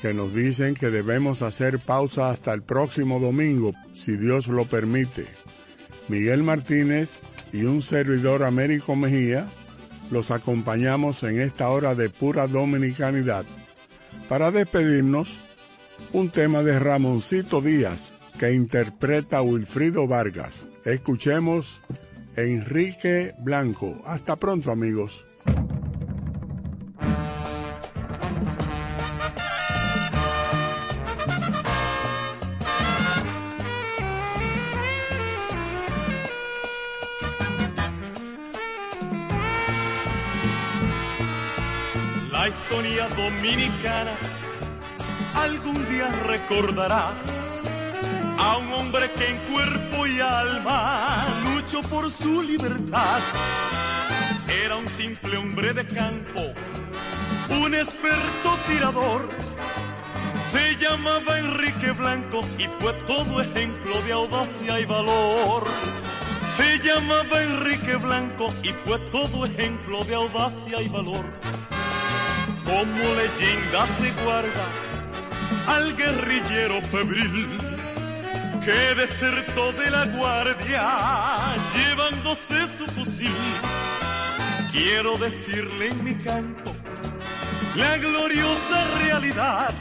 que 0.00 0.14
nos 0.14 0.34
dicen 0.34 0.74
que 0.74 0.90
debemos 0.90 1.42
hacer 1.42 1.78
pausa 1.78 2.30
hasta 2.30 2.52
el 2.52 2.62
próximo 2.62 3.18
domingo, 3.18 3.72
si 3.92 4.16
Dios 4.16 4.48
lo 4.48 4.68
permite. 4.68 5.26
Miguel 6.08 6.42
Martínez 6.42 7.22
y 7.52 7.64
un 7.64 7.82
servidor 7.82 8.44
Américo 8.44 8.94
Mejía 8.94 9.48
los 10.10 10.30
acompañamos 10.30 11.22
en 11.24 11.40
esta 11.40 11.68
hora 11.68 11.94
de 11.94 12.10
pura 12.10 12.46
dominicanidad. 12.46 13.44
Para 14.28 14.50
despedirnos, 14.50 15.42
un 16.12 16.30
tema 16.30 16.62
de 16.62 16.78
Ramoncito 16.78 17.60
Díaz 17.60 18.14
que 18.38 18.52
interpreta 18.52 19.42
Wilfrido 19.42 20.06
Vargas. 20.06 20.68
Escuchemos 20.84 21.80
Enrique 22.36 23.34
Blanco. 23.38 24.02
Hasta 24.06 24.36
pronto 24.36 24.70
amigos. 24.70 25.26
Dominicana 43.46 44.12
algún 45.36 45.88
día 45.88 46.08
recordará 46.26 47.12
a 48.38 48.56
un 48.56 48.72
hombre 48.72 49.08
que 49.12 49.28
en 49.30 49.38
cuerpo 49.52 50.06
y 50.06 50.20
alma 50.20 51.26
luchó 51.44 51.80
por 51.82 52.10
su 52.10 52.42
libertad. 52.42 53.20
Era 54.48 54.76
un 54.76 54.88
simple 54.88 55.36
hombre 55.36 55.72
de 55.72 55.86
campo, 55.86 56.52
un 57.50 57.74
experto 57.74 58.58
tirador. 58.66 59.28
Se 60.50 60.74
llamaba 60.76 61.38
Enrique 61.38 61.92
Blanco 61.92 62.40
y 62.58 62.66
fue 62.80 62.94
todo 63.06 63.42
ejemplo 63.42 64.02
de 64.02 64.12
audacia 64.12 64.80
y 64.80 64.84
valor. 64.86 65.64
Se 66.56 66.78
llamaba 66.78 67.42
Enrique 67.42 67.94
Blanco 67.94 68.48
y 68.64 68.72
fue 68.84 68.98
todo 69.12 69.46
ejemplo 69.46 70.04
de 70.04 70.14
audacia 70.16 70.82
y 70.82 70.88
valor. 70.88 71.24
Como 72.66 73.14
leyenda 73.14 73.86
se 73.98 74.10
guarda 74.24 74.66
al 75.68 75.96
guerrillero 75.96 76.82
febril 76.90 77.58
que 78.64 78.94
desertó 78.96 79.72
de 79.72 79.88
la 79.88 80.06
guardia 80.06 80.84
llevándose 81.72 82.66
su 82.76 82.86
fusil. 82.86 83.30
Quiero 84.72 85.16
decirle 85.16 85.90
en 85.90 86.02
mi 86.02 86.16
canto 86.16 86.74
la 87.76 87.98
gloriosa 87.98 88.84
realidad 88.98 89.72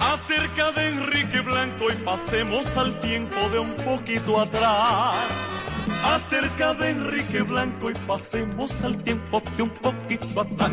acerca 0.00 0.72
de 0.72 0.88
Enrique 0.88 1.40
Blanco 1.40 1.90
y 1.90 1.96
pasemos 1.96 2.74
al 2.78 2.98
tiempo 3.00 3.48
de 3.50 3.58
un 3.58 3.76
poquito 3.76 4.40
atrás. 4.40 5.16
Acerca 6.02 6.72
de 6.72 6.90
Enrique 6.90 7.42
Blanco 7.42 7.90
y 7.90 7.94
pasemos 8.06 8.82
al 8.82 8.96
tiempo 9.04 9.42
de 9.58 9.64
un 9.64 9.70
poquito 9.70 10.40
atrás. 10.40 10.72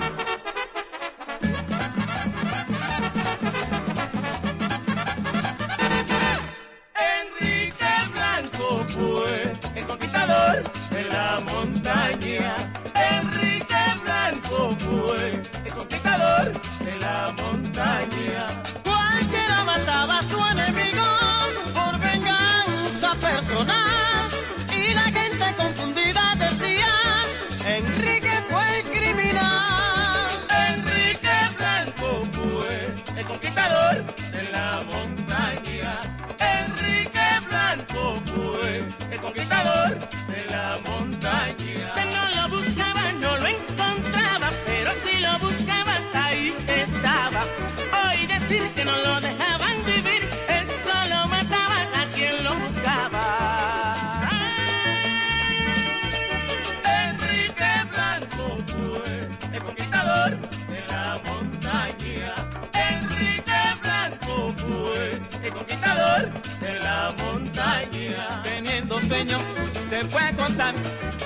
Se 69.30 70.04
fue 70.06 70.36
contar 70.36 70.74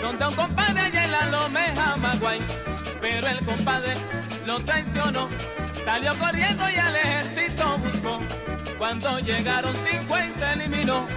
donde 0.02 0.26
un 0.26 0.36
compadre 0.36 0.82
allá 0.82 1.06
en 1.06 1.12
la 1.12 1.26
Lomeja 1.28 1.96
Maguay. 1.96 2.40
Pero 3.00 3.28
el 3.28 3.46
compadre 3.46 3.94
lo 4.46 4.60
traicionó, 4.60 5.30
salió 5.86 6.18
corriendo 6.18 6.70
y 6.70 6.76
al 6.76 6.96
ejército 6.96 7.78
buscó. 7.78 8.20
Cuando 8.78 9.20
llegaron 9.20 9.74
50 9.74 10.54
eliminó. 10.54 11.08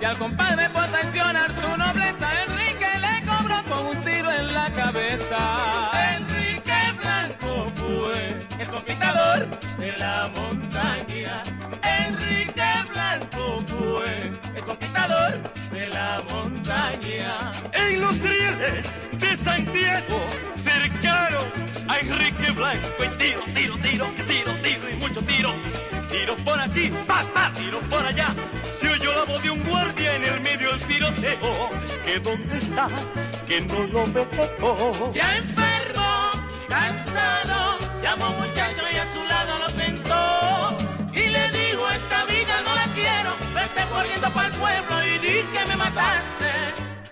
Y 0.00 0.04
al 0.04 0.16
compadre 0.18 0.70
por 0.70 0.86
traicionar 0.88 1.54
su 1.56 1.68
nobleza, 1.76 2.28
Enrique 2.46 2.86
le 3.00 3.26
cobró 3.26 3.64
con 3.64 3.86
un 3.86 4.00
tiro 4.02 4.30
en 4.30 4.54
la 4.54 4.72
cabeza. 4.72 5.90
Enrique 6.16 6.72
Blanco 7.00 7.70
fue 7.76 8.38
el 8.58 8.68
conquistador 8.68 9.05
de 9.78 9.92
la 9.98 10.30
montaña. 10.34 11.42
Enrique 11.82 12.62
Blanco 12.92 13.62
fue 13.66 14.30
el 14.54 14.64
conquistador 14.64 15.40
de 15.70 15.88
la 15.88 16.22
montaña. 16.30 17.50
En 17.72 18.00
los 18.00 18.18
rieles 18.20 18.84
de 19.18 19.36
Santiago, 19.36 20.26
cercaron 20.56 21.44
a 21.88 21.98
Enrique 21.98 22.50
Blanco. 22.52 23.04
Y 23.04 23.08
tiro, 23.16 23.42
tiro, 23.54 23.78
tiro, 23.82 24.06
tiro, 24.26 24.54
tiro 24.62 24.90
y 24.90 24.94
mucho 24.96 25.22
tiro. 25.22 25.54
Tiro 26.08 26.36
por 26.36 26.60
aquí, 26.60 26.90
pa, 27.06 27.22
pa, 27.34 27.52
tiro 27.52 27.80
por 27.80 28.04
allá. 28.04 28.34
Se 28.78 28.88
oyó 28.88 29.14
la 29.14 29.24
voz 29.24 29.42
de 29.42 29.50
un 29.50 29.62
guardia 29.64 30.16
en 30.16 30.24
el 30.24 30.40
medio 30.40 30.70
del 30.70 30.80
tiroteo. 30.86 31.70
¿Que 32.04 32.18
dónde 32.20 32.58
está? 32.58 32.88
Que 33.46 33.60
no 33.60 33.84
lo 33.86 34.06
veo. 34.12 35.12
Ya 35.12 35.36
enfermo, 35.36 36.30
cansado, 36.68 37.78
llamó 38.02 38.30
muchacho 38.30 38.82
y 38.92 38.96
a 38.96 39.12
su 39.12 39.22
lado 39.26 39.58
lo 39.58 39.68
sentó. 39.70 40.76
Y 41.12 41.28
le 41.28 41.50
dijo, 41.50 41.88
esta 41.90 42.24
vida 42.24 42.60
no 42.62 42.74
la 42.74 42.86
quiero, 42.94 43.30
vete 43.54 43.88
corriendo 43.90 44.30
para 44.30 44.48
el 44.48 44.54
pueblo 44.54 45.04
y 45.04 45.18
di 45.18 45.42
que 45.52 45.66
me 45.68 45.76
mataste. 45.76 46.50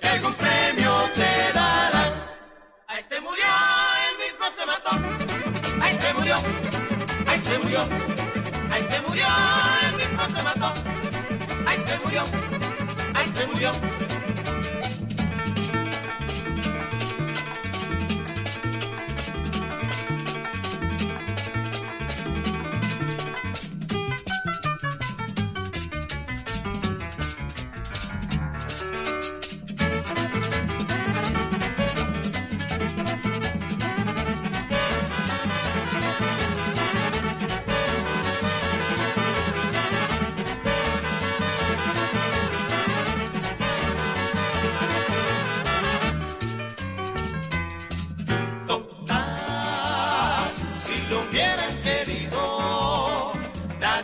Que 0.00 0.08
algún 0.08 0.34
premio 0.34 0.92
te 1.14 1.52
darán. 1.52 2.24
Ahí 2.88 3.02
se 3.08 3.20
murió, 3.20 3.44
él 4.06 4.14
mismo 4.24 4.46
se 4.56 4.66
mató. 4.66 4.90
Ahí 5.82 5.96
se 5.96 6.14
murió, 6.14 6.36
ahí 7.26 7.38
se 7.38 7.58
murió, 7.58 7.80
ahí 8.70 8.82
se 8.84 9.00
murió, 9.02 9.26
él 9.82 9.96
mismo 9.96 10.22
se 10.36 10.42
mató. 10.42 10.72
Ahí 11.66 11.78
se 11.86 11.98
murió, 11.98 12.22
ahí 13.14 13.32
se 13.34 13.46
murió. 13.46 13.72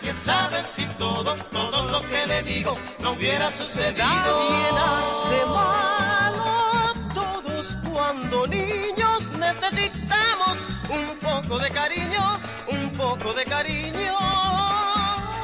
Nadie 0.00 0.14
sabe 0.14 0.62
si 0.62 0.86
todo, 0.96 1.34
todo 1.52 1.84
lo 1.90 2.00
que 2.08 2.26
le 2.26 2.42
digo 2.42 2.74
no 3.00 3.12
hubiera 3.12 3.50
sucedido. 3.50 4.06
Nadie 4.06 4.72
nace 4.72 5.44
malo, 5.44 6.94
todos 7.12 7.76
cuando 7.92 8.46
niños 8.46 9.30
necesitamos 9.32 10.56
un 10.88 11.18
poco 11.18 11.58
de 11.58 11.70
cariño, 11.70 12.40
un 12.68 12.90
poco 12.92 13.34
de 13.34 13.44
cariño. 13.44 14.16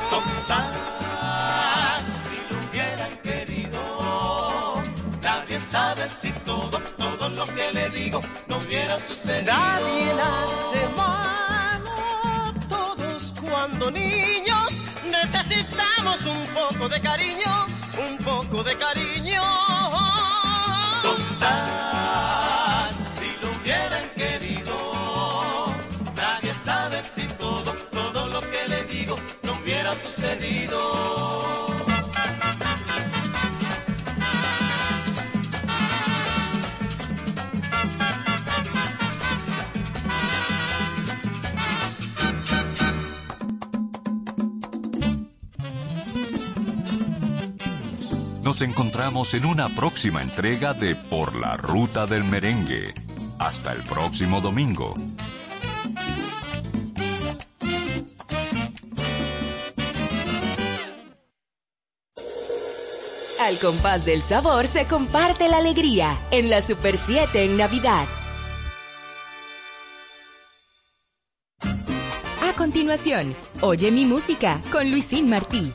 Total, 0.08 0.72
si 2.30 2.54
lo 2.54 2.58
hubieran 2.70 3.14
querido, 3.18 4.82
nadie 5.20 5.60
sabe 5.60 6.08
si 6.08 6.32
todo, 6.32 6.80
todo 6.96 7.28
lo 7.28 7.44
que 7.44 7.72
le 7.74 7.90
digo 7.90 8.22
no 8.46 8.56
hubiera 8.56 8.98
sucedido. 8.98 9.52
Nadie 9.52 10.14
nace 10.14 10.88
malo, 10.96 11.65
cuando 13.66 13.90
niños 13.90 14.78
necesitamos 15.04 16.24
un 16.24 16.46
poco 16.54 16.88
de 16.88 17.00
cariño, 17.00 17.66
un 17.98 18.16
poco 18.18 18.62
de 18.62 18.76
cariño. 18.78 19.42
Total, 21.02 22.90
si 23.18 23.26
lo 23.42 23.50
hubieran 23.50 24.08
querido, 24.10 24.76
nadie 26.14 26.54
sabe 26.54 27.02
si 27.02 27.26
todo, 27.38 27.74
todo 27.90 28.28
lo 28.28 28.40
que 28.40 28.68
le 28.68 28.84
digo 28.84 29.16
no 29.42 29.54
hubiera 29.54 29.96
sucedido. 29.96 31.35
Nos 48.56 48.62
encontramos 48.62 49.34
en 49.34 49.44
una 49.44 49.68
próxima 49.68 50.22
entrega 50.22 50.72
de 50.72 50.96
Por 50.96 51.36
la 51.36 51.58
Ruta 51.58 52.06
del 52.06 52.24
Merengue. 52.24 52.94
Hasta 53.38 53.72
el 53.72 53.82
próximo 53.82 54.40
domingo. 54.40 54.94
Al 63.42 63.58
compás 63.60 64.06
del 64.06 64.22
sabor 64.22 64.66
se 64.66 64.86
comparte 64.86 65.50
la 65.50 65.58
alegría 65.58 66.16
en 66.30 66.48
la 66.48 66.62
Super 66.62 66.96
7 66.96 67.44
en 67.44 67.58
Navidad. 67.58 68.06
A 71.60 72.56
continuación, 72.56 73.36
oye 73.60 73.90
mi 73.90 74.06
música 74.06 74.62
con 74.72 74.90
Luisín 74.90 75.28
Martí. 75.28 75.74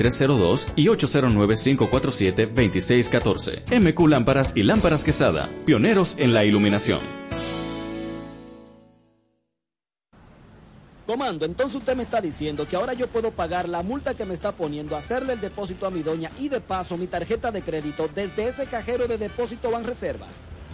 2302 0.01 0.69
y 0.75 0.87
809-547-2614. 0.87 3.79
MQ 3.79 4.07
Lámparas 4.07 4.53
y 4.55 4.63
Lámparas 4.63 5.03
Quesada, 5.03 5.47
pioneros 5.65 6.15
en 6.17 6.33
la 6.33 6.43
iluminación. 6.45 7.01
Comando, 11.05 11.45
entonces 11.45 11.75
usted 11.75 11.95
me 11.95 12.01
está 12.03 12.21
diciendo 12.21 12.65
que 12.67 12.77
ahora 12.77 12.93
yo 12.93 13.07
puedo 13.07 13.31
pagar 13.31 13.67
la 13.67 13.83
multa 13.83 14.13
que 14.13 14.23
me 14.23 14.33
está 14.33 14.53
poniendo, 14.53 14.95
hacerle 14.95 15.33
el 15.33 15.41
depósito 15.41 15.85
a 15.85 15.91
mi 15.91 16.03
doña 16.03 16.31
y 16.39 16.47
de 16.47 16.61
paso 16.61 16.95
mi 16.95 17.07
tarjeta 17.07 17.51
de 17.51 17.61
crédito 17.61 18.09
desde 18.15 18.47
ese 18.47 18.65
cajero 18.65 19.07
de 19.07 19.17
depósito 19.17 19.71
Banreservas. 19.71 20.29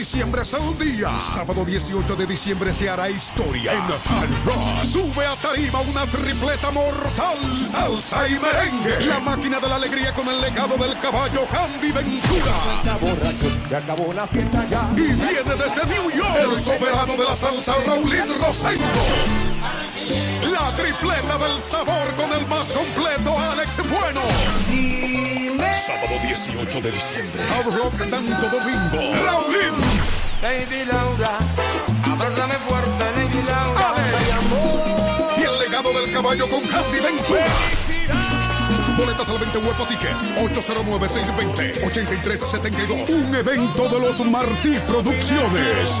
Diciembre 0.00 0.40
es 0.40 0.54
el 0.54 0.78
día. 0.78 1.20
Sábado 1.20 1.62
18 1.62 2.16
de 2.16 2.26
diciembre 2.26 2.72
se 2.72 2.88
hará 2.88 3.10
historia. 3.10 3.74
En 3.74 3.82
Hard 3.82 4.44
Rock 4.46 4.82
sube 4.82 5.26
a 5.26 5.36
tarima 5.36 5.80
una 5.80 6.06
tripleta 6.06 6.70
mortal. 6.70 7.36
Salsa 7.52 8.26
y 8.26 8.38
merengue. 8.38 9.04
La 9.04 9.20
máquina 9.20 9.60
de 9.60 9.68
la 9.68 9.76
alegría 9.76 10.14
con 10.14 10.26
el 10.26 10.40
legado 10.40 10.78
del 10.78 10.98
caballo 11.00 11.46
Candy 11.52 11.92
Ventura. 11.92 12.54
Se 13.68 13.76
acabó 13.76 14.10
la 14.14 14.26
fiesta 14.26 14.66
ya. 14.70 14.88
Y 14.96 15.02
viene 15.02 15.32
desde 15.44 15.86
New 15.86 16.10
York 16.16 16.38
el 16.50 16.58
soberano 16.58 17.12
de 17.18 17.24
la 17.24 17.36
salsa 17.36 17.74
Raulín 17.86 18.24
Rosendo. 18.40 18.84
La 20.50 20.74
tripleta 20.76 21.36
del 21.36 21.60
sabor 21.60 22.14
con 22.16 22.32
el 22.32 22.46
más 22.46 22.70
completo 22.70 23.38
Alex 23.38 23.76
Bueno. 23.86 25.39
Sábado 25.72 26.18
18 26.22 26.80
de 26.80 26.90
diciembre. 26.90 27.42
Hard 27.54 27.72
Rock 27.76 28.02
Santo 28.02 28.48
Domingo. 28.48 29.14
Raulín. 29.24 29.74
Lady 30.42 30.84
Laura, 30.84 31.38
abrázame 32.10 32.54
fuerte, 32.66 33.04
Lady 33.16 33.42
Laura. 33.42 33.94
Y 35.38 35.42
el 35.42 35.58
legado 35.60 35.92
del 35.92 36.12
caballo 36.12 36.48
con 36.48 36.62
Candy 36.62 36.98
Ventura. 37.00 37.46
Boletas 38.96 39.28
a 39.28 39.32
la 39.32 39.38
venta 39.38 39.58
Huepo 39.58 39.86
Ticket. 39.86 40.16
809-620-8372. 40.54 43.14
Un 43.14 43.34
evento 43.34 43.88
de 43.88 44.00
los 44.00 44.24
Martí 44.26 44.78
Producciones. 44.86 46.00